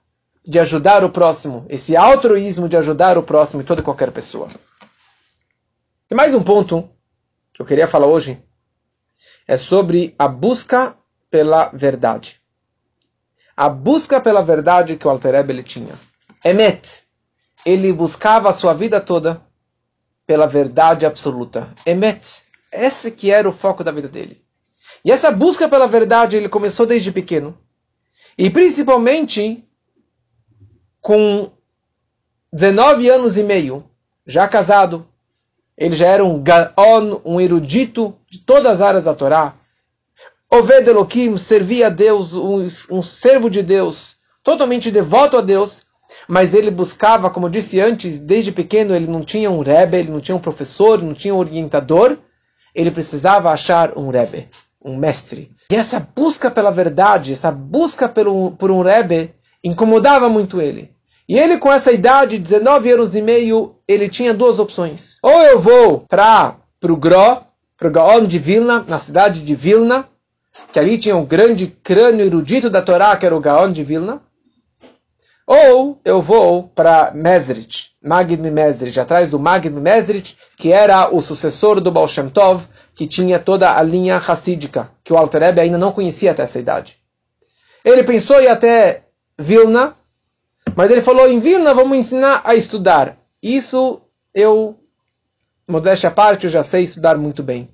[0.46, 1.66] de ajudar o próximo.
[1.68, 4.48] Esse altruísmo de ajudar o próximo e toda e qualquer pessoa.
[6.11, 6.88] E mais um ponto
[7.52, 8.42] que eu queria falar hoje
[9.46, 10.96] é sobre a busca
[11.31, 12.41] pela verdade
[13.62, 15.94] a busca pela verdade que o Alter ele tinha.
[16.44, 17.05] Emet,
[17.64, 19.40] ele buscava a sua vida toda
[20.27, 21.72] pela verdade absoluta.
[21.87, 24.42] Emet, esse que era o foco da vida dele.
[25.05, 27.57] E essa busca pela verdade ele começou desde pequeno.
[28.37, 29.64] E principalmente
[31.01, 31.48] com
[32.53, 33.85] 19 anos e meio,
[34.27, 35.07] já casado,
[35.79, 39.55] ele já era um gaon, um erudito de todas as áreas da Torá,
[40.54, 45.86] Oved Elohim servia a Deus, um, um servo de Deus, totalmente devoto a Deus,
[46.28, 50.10] mas ele buscava, como eu disse antes, desde pequeno ele não tinha um Rebbe, ele
[50.10, 52.18] não tinha um professor, não tinha um orientador,
[52.74, 54.46] ele precisava achar um Rebbe,
[54.84, 55.50] um mestre.
[55.70, 59.34] E essa busca pela verdade, essa busca por um Rebbe,
[59.64, 60.90] incomodava muito ele.
[61.26, 65.16] E ele, com essa idade, 19 anos e meio, ele tinha duas opções.
[65.22, 67.38] Ou eu vou para o Gro,
[67.78, 70.12] para o Gaon de Vilna, na cidade de Vilna,
[70.72, 74.20] que ali tinha um grande crânio erudito da Torá, que era o Gaon de Vilna.
[75.46, 81.80] Ou eu vou para Mesrit, Magid Mesrit, atrás do Magid Mesrit, que era o sucessor
[81.80, 85.78] do Baal Shem Tov, que tinha toda a linha racídica, que o Alter Rebbe ainda
[85.78, 86.98] não conhecia até essa idade.
[87.84, 89.04] Ele pensou em ir até
[89.38, 89.96] Vilna,
[90.76, 93.18] mas ele falou, em Vilna vamos ensinar a estudar.
[93.42, 94.00] Isso
[94.32, 94.78] eu,
[95.66, 97.68] modéstia à parte, eu já sei estudar muito bem.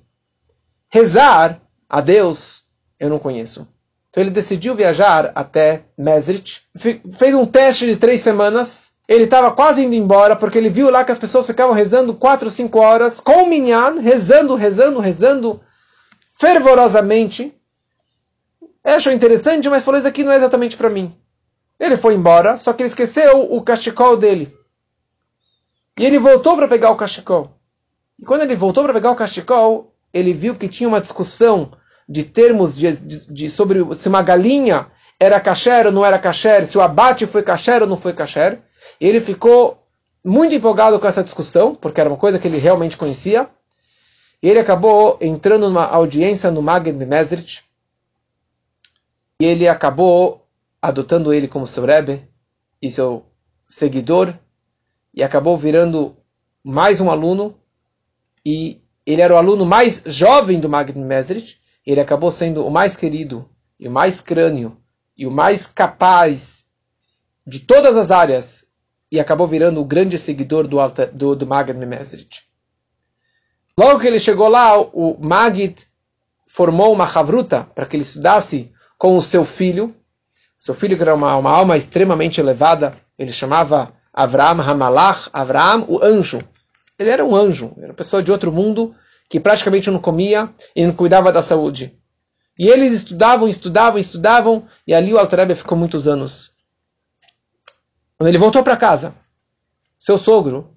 [0.89, 2.63] Rezar a Deus,
[2.99, 3.67] eu não conheço.
[4.09, 8.91] Então ele decidiu viajar até Mesrit, fez um teste de três semanas.
[9.07, 12.49] Ele estava quase indo embora porque ele viu lá que as pessoas ficavam rezando quatro,
[12.51, 15.61] cinco horas com o minyan, rezando, rezando, rezando
[16.31, 17.53] fervorosamente.
[18.83, 21.15] Ele achou interessante, mas falou: Isso aqui não é exatamente para mim.
[21.79, 24.53] Ele foi embora, só que ele esqueceu o cachecol dele.
[25.97, 27.51] E ele voltou para pegar o cachecol.
[28.19, 31.71] E quando ele voltou para pegar o cachecol, ele viu que tinha uma discussão
[32.09, 34.87] de termos de, de, de, sobre se uma galinha
[35.19, 38.59] era kasher ou não era kasher, se o abate foi kasher ou não foi kasher.
[38.99, 39.85] Ele ficou
[40.23, 43.47] muito empolgado com essa discussão, porque era uma coisa que ele realmente conhecia.
[44.41, 47.63] E ele acabou entrando numa audiência no Magid Mesrit.
[49.39, 50.47] E ele acabou
[50.81, 52.27] adotando ele como seu Rebbe
[52.81, 53.25] e seu
[53.67, 54.33] seguidor.
[55.13, 56.15] E acabou virando
[56.63, 57.59] mais um aluno.
[58.45, 61.58] E ele era o aluno mais jovem do Magid Mesrit
[61.91, 63.49] ele acabou sendo o mais querido,
[63.79, 64.77] e o mais crânio,
[65.17, 66.63] e o mais capaz
[67.45, 68.67] de todas as áreas,
[69.11, 70.77] e acabou virando o grande seguidor do,
[71.13, 72.43] do, do Magid Mesrit.
[73.75, 75.87] Logo que ele chegou lá, o Magid
[76.45, 79.95] formou uma chavruta para que ele estudasse com o seu filho.
[80.59, 86.03] Seu filho que era uma, uma alma extremamente elevada, ele chamava Avram Hamalach, Avram, o
[86.03, 86.39] anjo.
[86.99, 88.93] Ele era um anjo, era uma pessoa de outro mundo,
[89.29, 91.95] que praticamente não comia e não cuidava da saúde.
[92.57, 96.51] E eles estudavam, estudavam, estudavam, e ali o Altareb ficou muitos anos.
[98.17, 99.15] Quando ele voltou para casa,
[99.99, 100.75] seu sogro,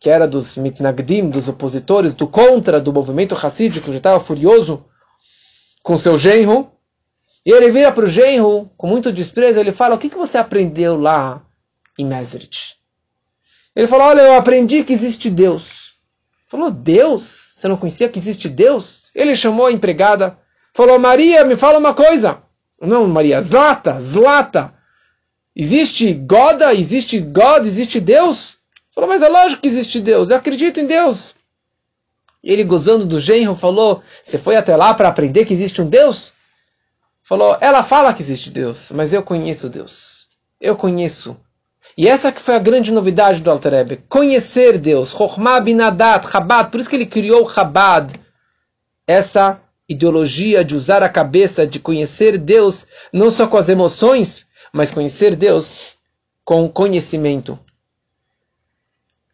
[0.00, 4.84] que era dos mitnagdim, dos opositores, do contra do movimento racídico, já estava furioso
[5.82, 6.72] com seu genro,
[7.44, 10.38] e ele vira para o genro com muito desprezo, ele fala, o que, que você
[10.38, 11.42] aprendeu lá
[11.98, 12.76] em Mesrit?
[13.76, 15.89] Ele falou, olha, eu aprendi que existe Deus.
[16.50, 17.54] Falou, Deus?
[17.56, 19.04] Você não conhecia que existe Deus?
[19.14, 20.36] Ele chamou a empregada,
[20.74, 22.42] falou, Maria, me fala uma coisa.
[22.80, 24.74] Não, Maria, Zlata, Zlata.
[25.54, 28.58] Existe Goda, existe God, existe Deus?
[28.92, 31.36] Falou, mas é lógico que existe Deus, eu acredito em Deus.
[32.42, 36.32] Ele, gozando do genro, falou, você foi até lá para aprender que existe um Deus?
[37.22, 40.26] Falou, ela fala que existe Deus, mas eu conheço Deus.
[40.60, 41.36] Eu conheço
[41.96, 46.70] e essa que foi a grande novidade do Alter Rebbe, conhecer Deus, Chokhmah binadat, Chabad,
[46.70, 48.12] por isso que ele criou Chabad,
[49.06, 54.92] essa ideologia de usar a cabeça, de conhecer Deus, não só com as emoções, mas
[54.92, 55.96] conhecer Deus
[56.44, 57.58] com conhecimento.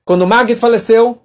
[0.05, 1.21] Quando Magid faleceu,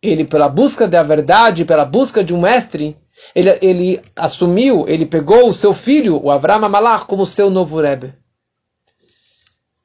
[0.00, 2.96] ele, pela busca da verdade, pela busca de um mestre,
[3.34, 8.14] ele, ele assumiu, ele pegou o seu filho, o Avram Malach, como seu novo Rebbe.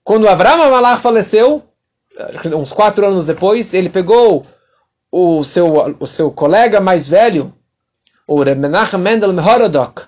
[0.10, 1.64] Quando Avraham Malach faleceu,
[2.58, 4.44] uns quatro anos depois, ele pegou
[5.12, 5.68] o seu,
[6.00, 7.54] o seu colega mais velho,
[8.28, 10.02] o Menachem Mendel Mehorodok,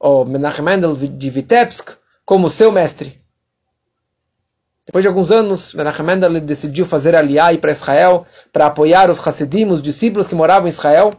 [0.00, 1.90] ou Menachem Mendel de Vitebsk,
[2.24, 3.20] como seu mestre.
[4.86, 9.66] Depois de alguns anos, Menachem Mendel decidiu fazer aliá para Israel, para apoiar os Hasidim,
[9.66, 11.12] os discípulos que moravam em Israel.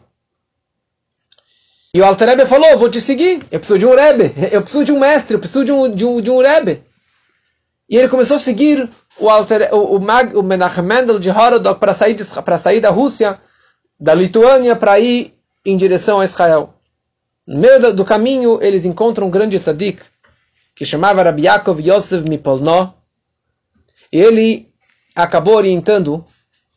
[1.93, 4.83] E o Alter Rebbe falou, vou te seguir, eu preciso de um Rebbe, eu preciso
[4.83, 6.91] de um mestre, eu preciso de um, de um, de um Rebbe.
[7.93, 11.79] E ele começou a seguir o, alter, o, o, Mag, o Menachem Mendel de Horodok
[11.79, 12.17] para sair,
[12.59, 13.39] sair da Rússia,
[13.99, 16.73] da Lituânia, para ir em direção a Israel.
[17.45, 20.01] No meio do, caminho, eles encontram um grande tzadik,
[20.75, 22.95] que chamava Rabbi Yaakov Yosef Mipolno,
[24.11, 24.73] e ele
[25.13, 26.25] acabou orientando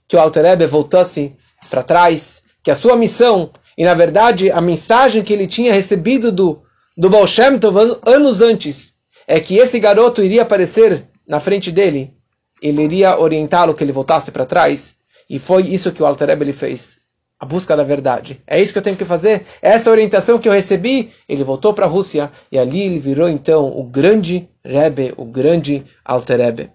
[0.06, 1.34] que o Alter Rebbe voltasse
[1.70, 6.30] para trás, que a sua missão, e na verdade a mensagem que ele tinha recebido
[6.30, 6.62] do,
[6.94, 8.95] do Baal Shem Tov anos antes,
[9.26, 12.14] é que esse garoto iria aparecer na frente dele,
[12.62, 16.52] ele iria orientá-lo que ele voltasse para trás, e foi isso que o Alter Rebbe
[16.52, 16.98] fez.
[17.38, 18.40] A busca da verdade.
[18.46, 19.44] É isso que eu tenho que fazer.
[19.60, 23.76] Essa orientação que eu recebi, ele voltou para a Rússia e ali ele virou então
[23.76, 26.70] o grande Rebbe, o grande Alter.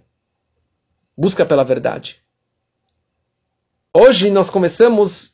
[1.17, 2.21] Busca pela verdade.
[3.91, 5.33] Hoje nós começamos,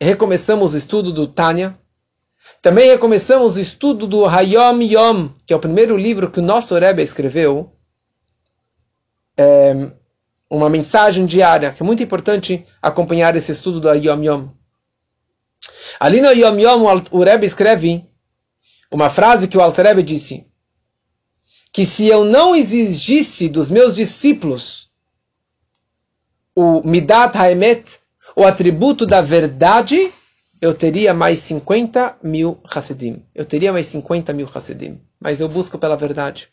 [0.00, 1.78] recomeçamos o estudo do Tânia,
[2.60, 6.76] também recomeçamos o estudo do Hayom Yom, que é o primeiro livro que o nosso
[6.76, 7.72] Rebbe escreveu.
[9.36, 9.90] É
[10.50, 14.48] uma mensagem diária, que é muito importante acompanhar esse estudo do Hayom Yom.
[16.00, 18.04] Ali no Hayom Yom, o Rebbe escreve
[18.90, 20.46] uma frase que o Alter Rebbe disse,
[21.72, 24.88] que se eu não exigisse dos meus discípulos
[26.56, 28.00] o Midat Haemet,
[28.34, 30.12] o atributo da verdade,
[30.60, 33.22] eu teria mais 50 mil Hassidim.
[33.34, 35.00] Eu teria mais 50 mil Hassidim.
[35.20, 36.48] Mas eu busco pela verdade.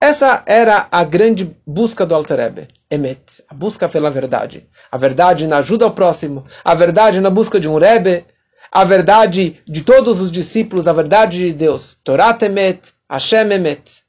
[0.00, 2.68] Essa era a grande busca do Alter Rebbe.
[2.90, 3.42] Emet.
[3.48, 4.68] A busca pela verdade.
[4.90, 6.46] A verdade na ajuda ao próximo.
[6.64, 8.24] A verdade na busca de um Rebbe.
[8.70, 11.98] a verdade de todos os discípulos, a verdade de Deus.
[12.04, 14.04] Torah temet, Hashem emet.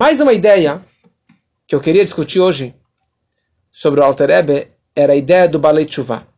[0.00, 0.80] Mais uma ideia
[1.66, 2.74] que eu queria discutir hoje
[3.72, 6.33] sobre o Alter Ebe era a ideia do Balei Tshuva.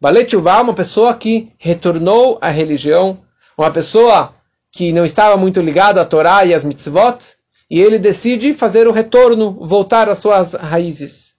[0.00, 3.24] Balei Tshuva é uma pessoa que retornou à religião,
[3.56, 4.34] uma pessoa
[4.70, 7.34] que não estava muito ligada à Torá e às mitzvot,
[7.70, 11.34] e ele decide fazer o retorno, voltar às suas raízes.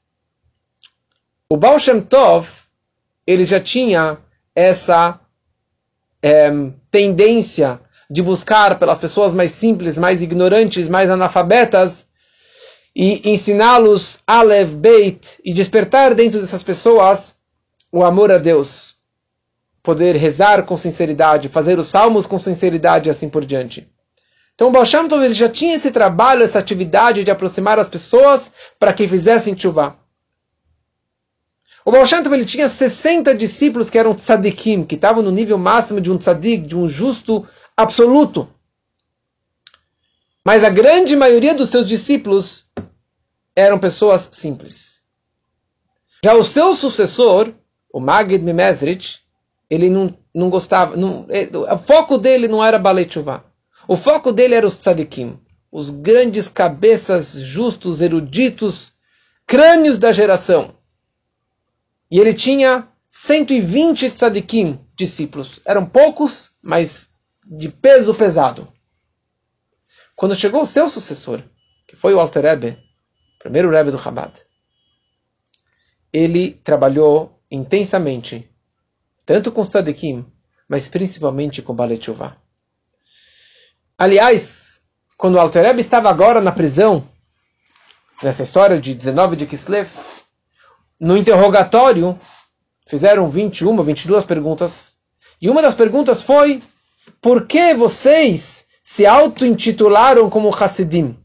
[1.47, 2.47] O Baal Shem Tov,
[3.27, 4.17] ele já tinha
[4.55, 5.19] essa
[6.21, 6.49] é,
[6.89, 7.79] tendência
[8.09, 12.07] de buscar pelas pessoas mais simples, mais ignorantes, mais analfabetas,
[12.95, 17.36] e ensiná-los Alev, Beit, e despertar dentro dessas pessoas
[17.97, 18.97] o amor a Deus.
[19.81, 23.89] Poder rezar com sinceridade, fazer os salmos com sinceridade e assim por diante.
[24.53, 27.89] Então o Baal Shem Tov, ele já tinha esse trabalho, essa atividade de aproximar as
[27.89, 29.97] pessoas para que fizessem chuva.
[31.85, 35.57] O Baal Shem Tov, ele tinha 60 discípulos que eram tzadikim, que estavam no nível
[35.57, 38.47] máximo de um tzadik, de um justo absoluto.
[40.45, 42.65] Mas a grande maioria dos seus discípulos
[43.55, 45.01] eram pessoas simples.
[46.23, 47.53] Já o seu sucessor,
[47.91, 49.21] o Magid Mimezrich,
[49.69, 53.45] ele não, não gostava, não, é, o foco dele não era Balei Tshuva.
[53.87, 55.39] O foco dele era os tzadikim,
[55.71, 58.93] os grandes cabeças justos, eruditos,
[59.45, 60.75] crânios da geração.
[62.11, 65.61] E ele tinha 120 tzadikim, discípulos.
[65.65, 67.11] Eram poucos, mas
[67.45, 68.67] de peso pesado.
[70.15, 71.43] Quando chegou o seu sucessor,
[71.87, 72.77] que foi o Alter Rebbe,
[73.39, 74.33] primeiro Rebbe do Chabad,
[76.11, 78.49] ele trabalhou intensamente,
[79.25, 80.25] tanto com tzadikim,
[80.67, 81.99] mas principalmente com Balei
[83.97, 84.81] Aliás,
[85.17, 87.07] quando o Alter Rebbe estava agora na prisão,
[88.21, 89.89] nessa história de 19 de Kislev,
[90.99, 92.19] no interrogatório,
[92.87, 94.95] fizeram 21, 22 perguntas.
[95.41, 96.61] E uma das perguntas foi:
[97.21, 101.17] por que vocês se auto-intitularam como Hassidim?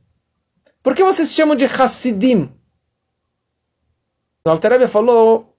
[0.82, 2.50] Por que vocês se chamam de Hassidim?
[4.44, 5.51] O Alter falou: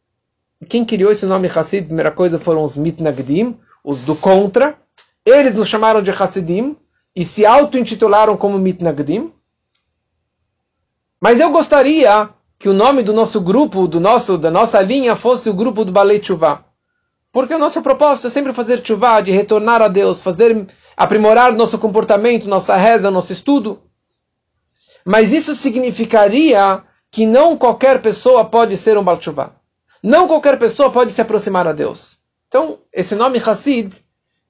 [0.64, 4.78] quem criou esse nome Hassid, primeira coisa foram os Mitnagdim, os do contra.
[5.26, 6.76] Eles nos chamaram de Hassidim
[7.16, 9.32] e se auto-intitularam como Mitnagdim.
[11.22, 15.50] Mas eu gostaria que o nome do nosso grupo, do nosso, da nossa linha, fosse
[15.50, 16.66] o grupo do Balei Tshuva.
[17.32, 21.80] Porque o nosso propósito é sempre fazer tshuva, de retornar a Deus, fazer aprimorar nosso
[21.80, 23.82] comportamento, nossa reza, nosso estudo.
[25.04, 29.63] Mas isso significaria que não qualquer pessoa pode ser um Baal Tshuva.
[30.04, 32.20] Não qualquer pessoa pode se aproximar a Deus.
[32.50, 33.96] Então, esse nome Hassid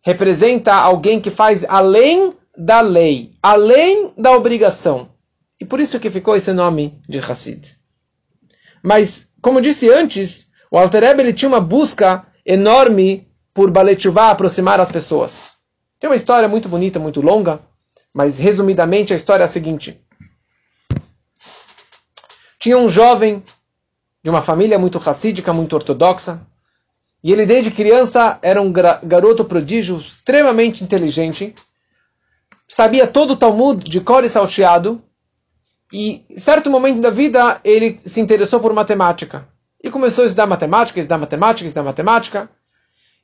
[0.01, 5.09] representa alguém que faz além da lei, além da obrigação.
[5.61, 7.77] E por isso que ficou esse nome de Hassid.
[8.81, 14.81] Mas, como disse antes, o Alter Ebe, ele tinha uma busca enorme por Baletchuvá aproximar
[14.81, 15.51] as pessoas.
[15.99, 17.59] Tem uma história muito bonita, muito longa,
[18.11, 20.03] mas resumidamente a história é a seguinte.
[22.59, 23.43] Tinha um jovem
[24.23, 26.41] de uma família muito racídica, muito ortodoxa,
[27.23, 31.53] e ele desde criança era um garoto prodígio extremamente inteligente,
[32.67, 35.01] sabia todo o Talmud de cor e salteado,
[35.91, 39.47] e em certo momento da vida ele se interessou por matemática.
[39.83, 42.49] E começou a estudar matemática, estudar matemática, estudar matemática.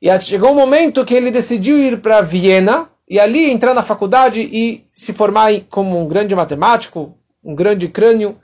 [0.00, 4.40] E chegou um momento que ele decidiu ir para Viena e ali entrar na faculdade
[4.40, 8.38] e se formar como um grande matemático, um grande crânio.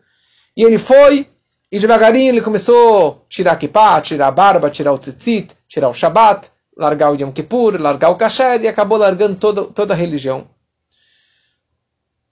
[0.57, 1.29] E ele foi,
[1.77, 5.91] e devagarinho ele começou a tirar a kippah, tirar a barba, tirar o tzitzit, tirar
[5.91, 9.97] o Shabbat, largar o Yom Kippur, largar o kasher e acabou largando toda, toda a
[9.97, 10.49] religião.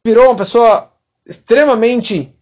[0.02, 0.90] Virou uma pessoa
[1.26, 2.34] extremamente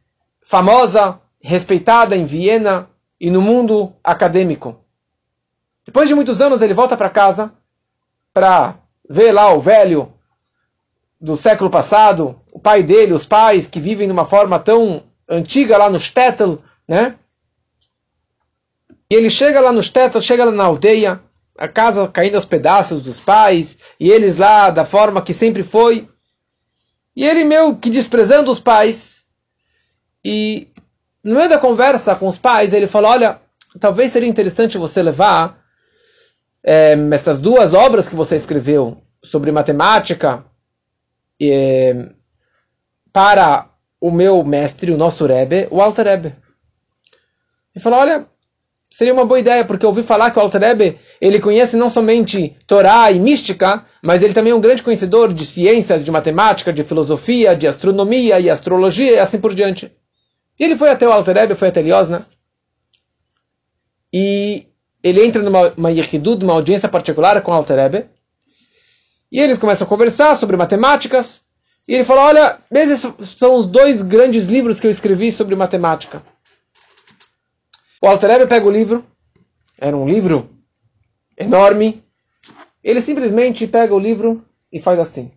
[0.47, 2.89] famosa, respeitada em Viena
[3.21, 4.77] e no mundo acadêmico.
[5.85, 7.53] Depois de muitos anos, ele volta para casa
[8.33, 8.77] para
[9.11, 10.13] ver lá o velho
[11.21, 15.77] do século passado, o pai dele, os pais que vivem de uma forma tão antiga
[15.77, 17.17] lá no Stettel, né?
[19.11, 21.21] E ele chega lá no Stettel, chega lá na aldeia,
[21.59, 26.09] a casa caindo aos pedaços dos pais, e eles lá da forma que sempre foi.
[27.15, 29.25] E ele meio que desprezando os pais.
[30.25, 30.69] E
[31.23, 33.39] no meio da conversa com os pais, ele falou: Olha,
[33.79, 35.63] talvez seria interessante você levar
[36.65, 40.45] é, essas duas obras que você escreveu sobre matemática
[41.41, 42.09] é,
[43.13, 43.69] para
[44.01, 46.42] o meu mestre, o nosso Rebbe, o Alter Rebbe.
[47.75, 48.27] Ele falou: Olha,
[48.91, 51.89] seria uma boa ideia, porque eu ouvi falar que o Alter Rebbe, ele conhece não
[51.89, 56.73] somente Torá e mística, mas ele também é um grande conhecedor de ciências, de matemática,
[56.73, 59.91] de filosofia, de astronomia e astrologia e assim por diante.
[60.59, 62.27] E ele foi até o Alter Rebbe, foi até Eliosna,
[64.13, 64.67] e
[65.03, 68.09] ele entra numa uma yechidud, uma audiência particular com o Alter
[69.31, 71.41] e eles começam a conversar sobre matemáticas,
[71.89, 73.01] e ele fala, olha, esses
[73.37, 76.23] são os dois grandes livros que eu escrevi sobre matemática.
[78.05, 79.05] O Alter Rebbe pega o livro,
[79.79, 80.51] era um livro
[81.39, 82.03] enorme,
[82.83, 85.31] ele simplesmente pega o livro e faz assim.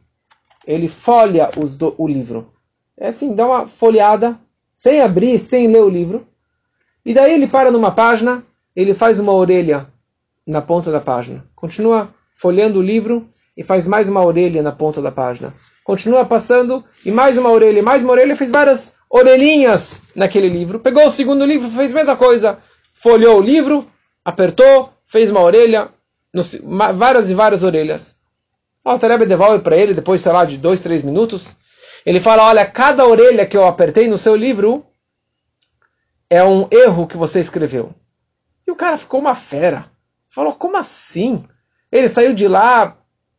[0.65, 2.51] Ele folha do, o livro.
[2.97, 4.35] É assim, dá uma folheada,
[4.73, 6.25] sem abrir, sem ler o livro.
[7.05, 8.43] E daí ele para numa página,
[8.75, 9.87] ele faz uma orelha
[10.43, 11.45] na ponta da página.
[11.55, 15.53] Continua folhando o livro e faz mais uma orelha na ponta da página.
[15.83, 20.77] Continua passando e mais uma orelha, mais uma orelha, fez várias orelhinhas naquele livro.
[20.77, 22.59] Pegou o segundo livro, fez a mesma coisa.
[22.93, 23.89] Folhou o livro,
[24.25, 25.87] apertou, fez uma orelha,
[26.93, 28.17] várias e várias orelhas.
[28.83, 31.55] O Altareb devolve para ele, depois, sei lá, de dois, três minutos.
[32.05, 34.85] Ele fala, olha, cada orelha que eu apertei no seu livro
[36.29, 37.95] é um erro que você escreveu.
[38.67, 39.85] E o cara ficou uma fera.
[40.29, 41.45] Falou, como assim?
[41.89, 42.97] Ele saiu de lá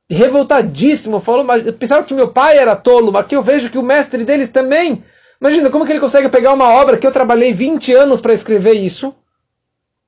[0.09, 3.77] revoltadíssimo, falou, mas eu pensava que meu pai era tolo, mas aqui eu vejo que
[3.77, 5.05] o mestre deles também.
[5.41, 8.73] Imagina, como que ele consegue pegar uma obra que eu trabalhei 20 anos para escrever
[8.73, 9.15] isso,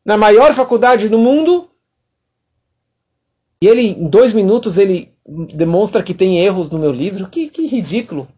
[0.05, 1.69] na maior faculdade do mundo,
[3.61, 7.27] e ele, em dois minutos, ele demonstra que tem erros no meu livro?
[7.27, 8.29] Que, que ridículo.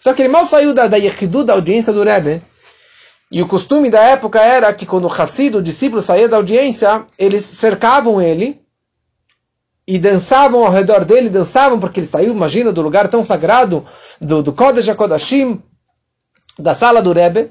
[0.00, 2.42] Só que ele mal saiu da, da Yehidu, da audiência do Rebbe,
[3.30, 7.04] e o costume da época era que quando o Hassid, o discípulo, saía da audiência,
[7.18, 8.60] eles cercavam ele
[9.86, 13.84] e dançavam ao redor dele, dançavam porque ele saiu, imagina, do lugar tão sagrado,
[14.20, 15.60] do, do Kodesh HaKodashim,
[16.58, 17.50] da sala do Rebbe.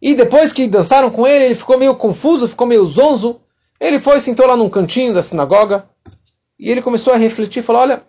[0.00, 3.40] E depois que dançaram com ele, ele ficou meio confuso, ficou meio zonzo.
[3.80, 5.88] Ele foi, sentou lá num cantinho da sinagoga
[6.58, 8.02] e ele começou a refletir, falou, olha,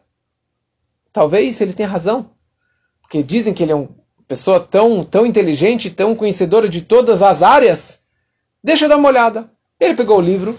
[1.11, 2.31] talvez ele tenha razão.
[3.01, 3.87] Porque dizem que ele é um
[4.27, 8.01] pessoa tão, tão inteligente, tão conhecedora de todas as áreas,
[8.61, 9.49] deixa eu dar uma olhada.
[9.79, 10.57] Ele pegou o livro,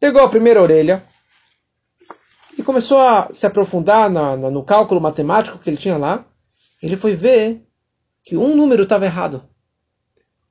[0.00, 1.02] pegou a primeira orelha
[2.58, 6.24] e começou a se aprofundar na, na, no cálculo matemático que ele tinha lá.
[6.82, 7.62] Ele foi ver
[8.28, 9.42] que um número estava errado.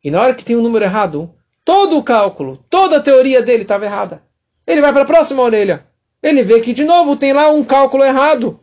[0.04, 3.62] E na hora que tem um número errado, todo o cálculo, toda a teoria dele
[3.62, 4.24] estava errada.
[4.66, 5.86] Ele vai para a próxima orelha.
[6.24, 8.60] Ele vê que de novo tem lá um cálculo errado.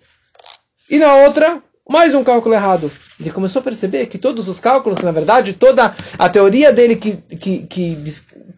[0.91, 2.91] E na outra, mais um cálculo errado.
[3.21, 7.17] Ele começou a perceber que todos os cálculos, na verdade, toda a teoria dele que,
[7.17, 7.97] que, que,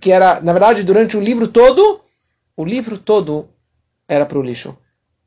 [0.00, 2.00] que era, na verdade, durante o livro todo,
[2.56, 3.50] o livro todo
[4.08, 4.74] era para o lixo.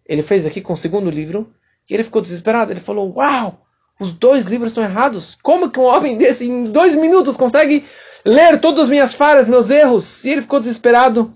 [0.08, 1.54] Ele fez aqui com o segundo livro
[1.88, 2.72] e ele ficou desesperado.
[2.72, 3.69] Ele falou: Uau,
[4.00, 5.38] os dois livros estão errados.
[5.42, 7.86] Como que um homem desse, em dois minutos, consegue
[8.24, 10.24] ler todas as minhas falhas, meus erros?
[10.24, 11.34] E ele ficou desesperado.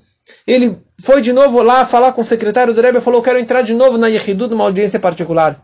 [0.47, 3.61] Ele foi de novo lá falar com o secretário do Rebbe e falou: Quero entrar
[3.61, 5.63] de novo na Yehidu, numa audiência particular.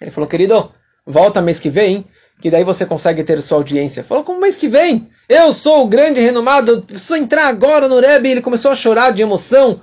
[0.00, 0.70] Ele falou: Querido,
[1.06, 2.06] volta mês que vem,
[2.42, 4.02] que daí você consegue ter sua audiência.
[4.02, 5.08] Falou, como mês que vem?
[5.28, 8.28] Eu sou o grande renomado, preciso entrar agora no Rebbe.
[8.30, 9.80] Ele começou a chorar de emoção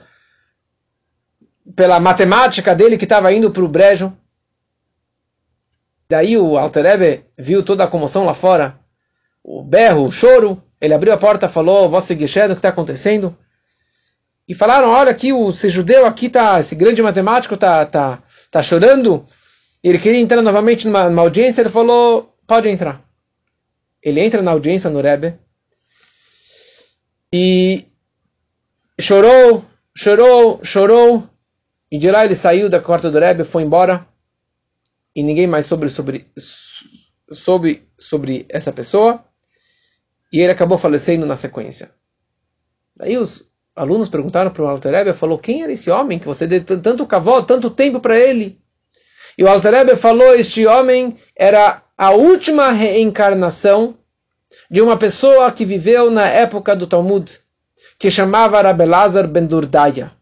[1.73, 4.15] pela matemática dele que estava indo para o brejo.
[6.09, 8.79] Daí o Alter Rebbe viu toda a comoção lá fora,
[9.43, 10.61] o berro, o choro.
[10.81, 13.37] Ele abriu a porta falou, Vossa Guixé, o que está acontecendo?
[14.47, 18.61] E falaram, olha aqui, o, esse judeu aqui, tá, esse grande matemático está tá, tá
[18.61, 19.27] chorando
[19.83, 23.01] ele queria entrar novamente numa, numa audiência, ele falou, pode entrar.
[24.03, 25.37] Ele entra na audiência no Rebbe
[27.31, 27.85] e
[28.99, 31.29] chorou, chorou, chorou.
[31.91, 34.05] E de lá ele saiu da quarta do Rebbe, foi embora.
[35.19, 36.27] E ninguém mais soube sobre,
[37.29, 39.21] soube sobre essa pessoa.
[40.31, 41.91] E ele acabou falecendo na sequência.
[42.95, 46.47] Daí os alunos perguntaram para o Alter Rebbe, falou, quem era esse homem que você
[46.47, 48.61] deu tanto cavalo, tanto tempo para ele?
[49.37, 53.97] E o Alter falou, este homem era a última reencarnação
[54.71, 57.29] de uma pessoa que viveu na época do Talmud,
[57.97, 60.13] que chamava Rabelazar ben Durdaya.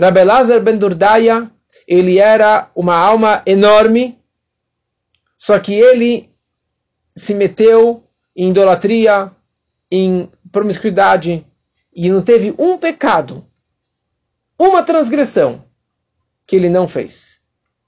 [0.00, 1.50] Rabelazar ben Durdaya,
[1.86, 4.21] ele era uma alma enorme,
[5.44, 6.30] só que ele
[7.16, 9.30] se meteu em idolatria,
[9.90, 11.44] em promiscuidade,
[11.94, 13.44] e não teve um pecado,
[14.58, 15.64] uma transgressão
[16.46, 17.42] que ele não fez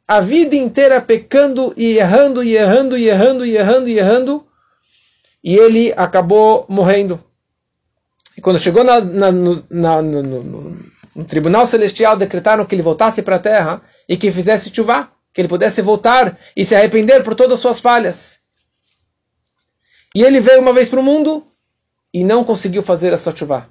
[0.07, 4.47] a vida inteira pecando e errando e errando e errando e errando e errando,
[5.43, 7.23] e ele acabou morrendo.
[8.37, 9.33] E quando chegou na, na,
[9.71, 10.77] na, no, no,
[11.15, 15.41] no, tribunal celestial, decretaram que ele voltasse para a terra e que fizesse chuva, que
[15.41, 18.41] ele pudesse voltar e se arrepender por todas as suas falhas.
[20.15, 21.45] E ele veio uma vez para o mundo
[22.13, 23.69] e não conseguiu fazer essa chuva.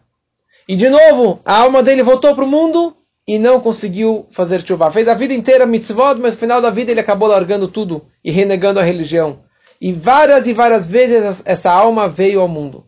[0.68, 4.91] E de novo, a alma dele voltou para o mundo e não conseguiu fazer chuva.
[4.91, 8.30] Fez a vida inteira mitzvot, mas no final da vida ele acabou largando tudo e
[8.30, 9.45] renegando a religião.
[9.80, 12.86] E várias e várias vezes essa alma veio ao mundo.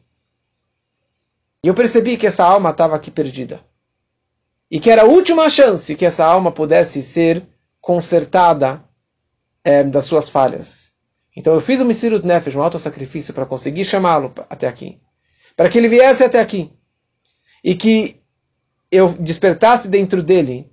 [1.63, 3.61] E eu percebi que essa alma estava aqui perdida.
[4.69, 7.47] E que era a última chance que essa alma pudesse ser
[7.85, 8.83] consertada
[9.63, 10.93] é, das suas falhas.
[11.37, 14.99] Então eu fiz um Misirut Nefesh, um auto-sacrifício, para conseguir chamá-lo até aqui.
[15.55, 16.73] Para que ele viesse até aqui.
[17.63, 18.19] E que
[18.91, 20.67] eu despertasse dentro dele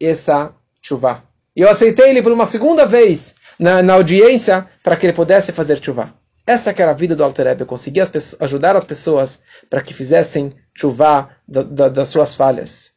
[0.00, 1.24] essa chuva.
[1.54, 5.52] E eu aceitei ele por uma segunda vez na, na audiência para que ele pudesse
[5.52, 6.14] fazer chuva.
[6.46, 9.92] Essa que era a vida do Alter Rebbe, conseguir as ajudar as pessoas para que
[9.92, 12.92] fizessem chuva da, da, das suas falhas.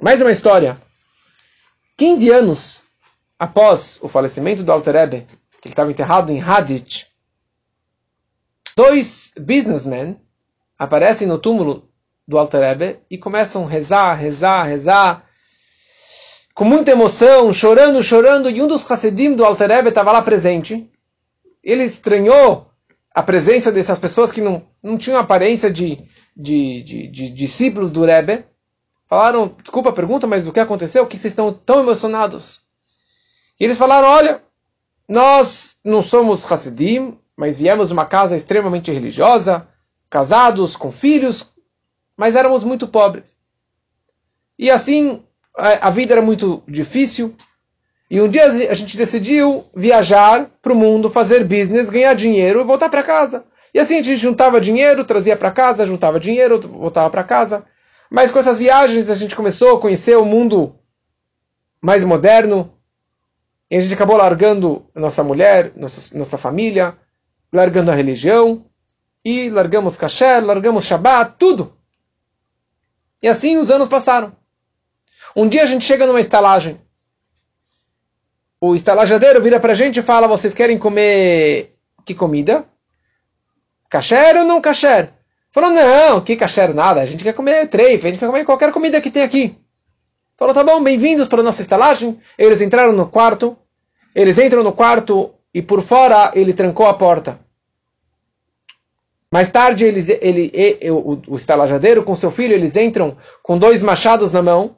[0.00, 0.85] Mais uma história.
[1.96, 2.82] 15 anos
[3.38, 5.26] após o falecimento do Alter Rebbe,
[5.60, 7.06] que ele estava enterrado em Hadith,
[8.76, 10.20] dois businessmen
[10.78, 11.88] aparecem no túmulo
[12.26, 15.26] do Alter Rebbe e começam a rezar, rezar, rezar,
[16.54, 20.90] com muita emoção, chorando, chorando, e um dos Hassidim do Alter Rebbe estava lá presente.
[21.62, 22.70] Ele estranhou
[23.14, 25.98] a presença dessas pessoas que não, não tinham aparência de,
[26.36, 28.44] de, de, de discípulos do Rebbe.
[29.08, 31.04] Falaram, desculpa a pergunta, mas o que aconteceu?
[31.04, 32.60] O que vocês estão tão emocionados?
[33.58, 34.42] E eles falaram, olha,
[35.08, 39.68] nós não somos Hassidim, mas viemos de uma casa extremamente religiosa,
[40.10, 41.46] casados, com filhos,
[42.16, 43.36] mas éramos muito pobres.
[44.58, 45.22] E assim,
[45.54, 47.34] a vida era muito difícil.
[48.10, 52.64] E um dia a gente decidiu viajar para o mundo, fazer business, ganhar dinheiro e
[52.64, 53.44] voltar para casa.
[53.74, 57.64] E assim a gente juntava dinheiro, trazia para casa, juntava dinheiro, voltava para casa.
[58.10, 60.78] Mas com essas viagens a gente começou a conhecer o mundo
[61.80, 62.72] mais moderno.
[63.70, 66.96] E a gente acabou largando nossa mulher, nossa, nossa família,
[67.52, 68.64] largando a religião.
[69.24, 71.76] E largamos kasher, largamos Shabbat, tudo.
[73.20, 74.36] E assim os anos passaram.
[75.34, 76.80] Um dia a gente chega numa estalagem.
[78.60, 82.64] O estalajadeiro vira pra gente e fala: Vocês querem comer que comida?
[83.90, 85.12] Kasher ou não kasher?
[85.56, 87.00] Falou: Não, que kasher nada.
[87.00, 89.56] A gente quer comer treif, a gente quer comer qualquer comida que tem aqui.
[90.36, 92.20] Falou: Tá bom, bem-vindos para a nossa estalagem.
[92.36, 93.56] Eles entraram no quarto.
[94.14, 97.40] Eles entram no quarto e por fora ele trancou a porta.
[99.32, 103.82] Mais tarde, eles, ele, ele, o, o estalajadeiro com seu filho, eles entram com dois
[103.82, 104.76] machados na mão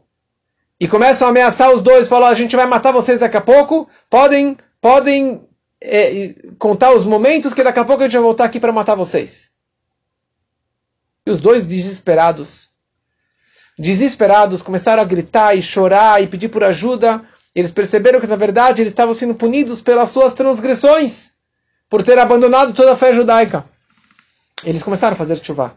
[0.78, 3.88] e começam a ameaçar os dois, falam, a gente vai matar vocês daqui a pouco,
[4.08, 5.44] podem, podem
[5.82, 8.94] é, contar os momentos que daqui a pouco a gente vai voltar aqui para matar
[8.94, 9.57] vocês.
[11.28, 12.70] E os dois desesperados,
[13.78, 17.22] desesperados, começaram a gritar e chorar e pedir por ajuda.
[17.54, 21.32] Eles perceberam que na verdade eles estavam sendo punidos pelas suas transgressões,
[21.86, 23.66] por ter abandonado toda a fé judaica.
[24.64, 25.76] Eles começaram a fazer chuva.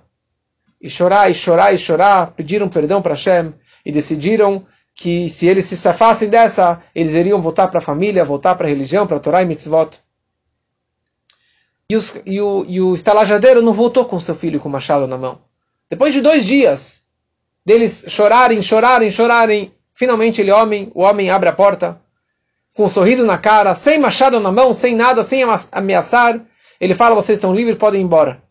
[0.82, 3.54] E chorar, e chorar, e chorar, pediram perdão para Hashem
[3.86, 8.56] e decidiram que se eles se safassem dessa, eles iriam voltar para a família, voltar
[8.56, 10.00] para a religião, para a Torá e mitzvot.
[11.92, 15.06] E, os, e, o, e o estalajadeiro não voltou com seu filho com o machado
[15.08, 15.42] na mão.
[15.90, 17.04] Depois de dois dias
[17.66, 22.02] deles chorarem, chorarem, chorarem, finalmente ele, homem, o homem abre a porta,
[22.74, 26.40] com um sorriso na cara, sem machado na mão, sem nada, sem ameaçar.
[26.80, 28.42] Ele fala: Vocês estão livres, podem ir embora.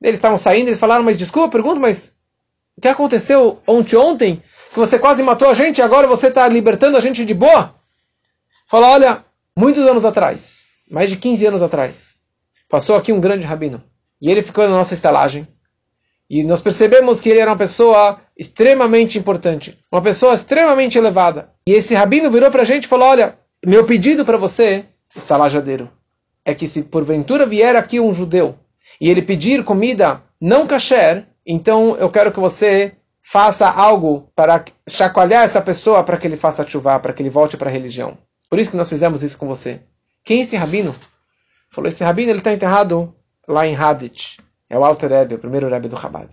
[0.00, 2.16] Eles estavam saindo, eles falaram, mas desculpa, pergunto, mas
[2.78, 4.42] o que aconteceu ontem, ontem,
[4.72, 7.74] que você quase matou a gente e agora você está libertando a gente de boa?
[8.70, 12.16] Fala, olha, muitos anos atrás, mais de 15 anos atrás,
[12.68, 13.82] passou aqui um grande rabino.
[14.20, 15.46] E ele ficou na nossa estalagem.
[16.28, 21.50] E nós percebemos que ele era uma pessoa extremamente importante, uma pessoa extremamente elevada.
[21.66, 24.84] E esse rabino virou para a gente e falou: Olha, meu pedido para você,
[25.16, 25.88] estalajadeiro,
[26.44, 28.56] é que se porventura vier aqui um judeu
[29.00, 35.44] e ele pedir comida não kasher, então eu quero que você faça algo para chacoalhar
[35.44, 38.16] essa pessoa para que ele faça chuva, para que ele volte para a religião.
[38.48, 39.80] Por isso que nós fizemos isso com você.
[40.24, 40.94] Quem é esse rabino?
[41.70, 43.14] Falou, esse rabino ele está enterrado
[43.46, 44.38] lá em Hadith.
[44.68, 46.30] É o Alter Rebbe, o primeiro Rebbe do Chabad.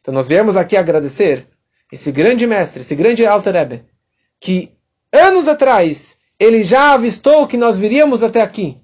[0.00, 1.46] Então nós viemos aqui agradecer
[1.92, 3.84] esse grande mestre, esse grande Alter Rebbe,
[4.40, 4.76] que
[5.12, 8.82] anos atrás ele já avistou que nós viríamos até aqui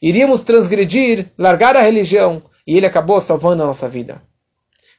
[0.00, 4.22] iríamos transgredir, largar a religião, e ele acabou salvando a nossa vida.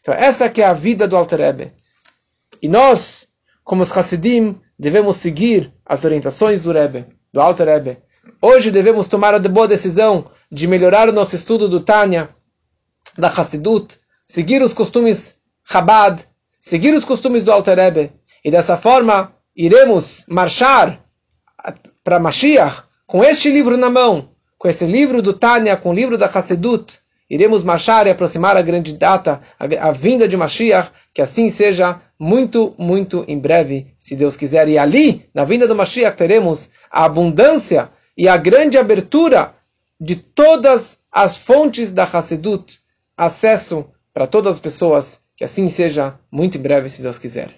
[0.01, 1.73] Então essa que é a vida do Alter Rebbe.
[2.61, 3.27] E nós,
[3.63, 7.97] como os Hasidim, devemos seguir as orientações do Rebbe, do Alter Rebbe.
[8.41, 12.29] Hoje devemos tomar a boa decisão de melhorar o nosso estudo do Tânia,
[13.17, 16.23] da Hassidut, seguir os costumes Chabad,
[16.61, 18.11] seguir os costumes do Alter Rebbe,
[18.43, 21.03] e dessa forma iremos marchar
[22.03, 26.17] para Mashiach com este livro na mão, com esse livro do Tânia, com o livro
[26.17, 26.99] da Hassedut,
[27.29, 32.01] iremos marchar e aproximar a grande data, a, a, vinda de Mashiach, que assim seja
[32.19, 34.67] muito, muito em breve, se Deus quiser.
[34.67, 37.89] E ali, na vinda do Mashiach, teremos a abundância
[38.19, 39.55] e a grande abertura
[39.97, 42.81] de todas as fontes da Hassedut,
[43.15, 47.55] acesso para todas as pessoas, que assim seja muito em breve, se Deus quiser.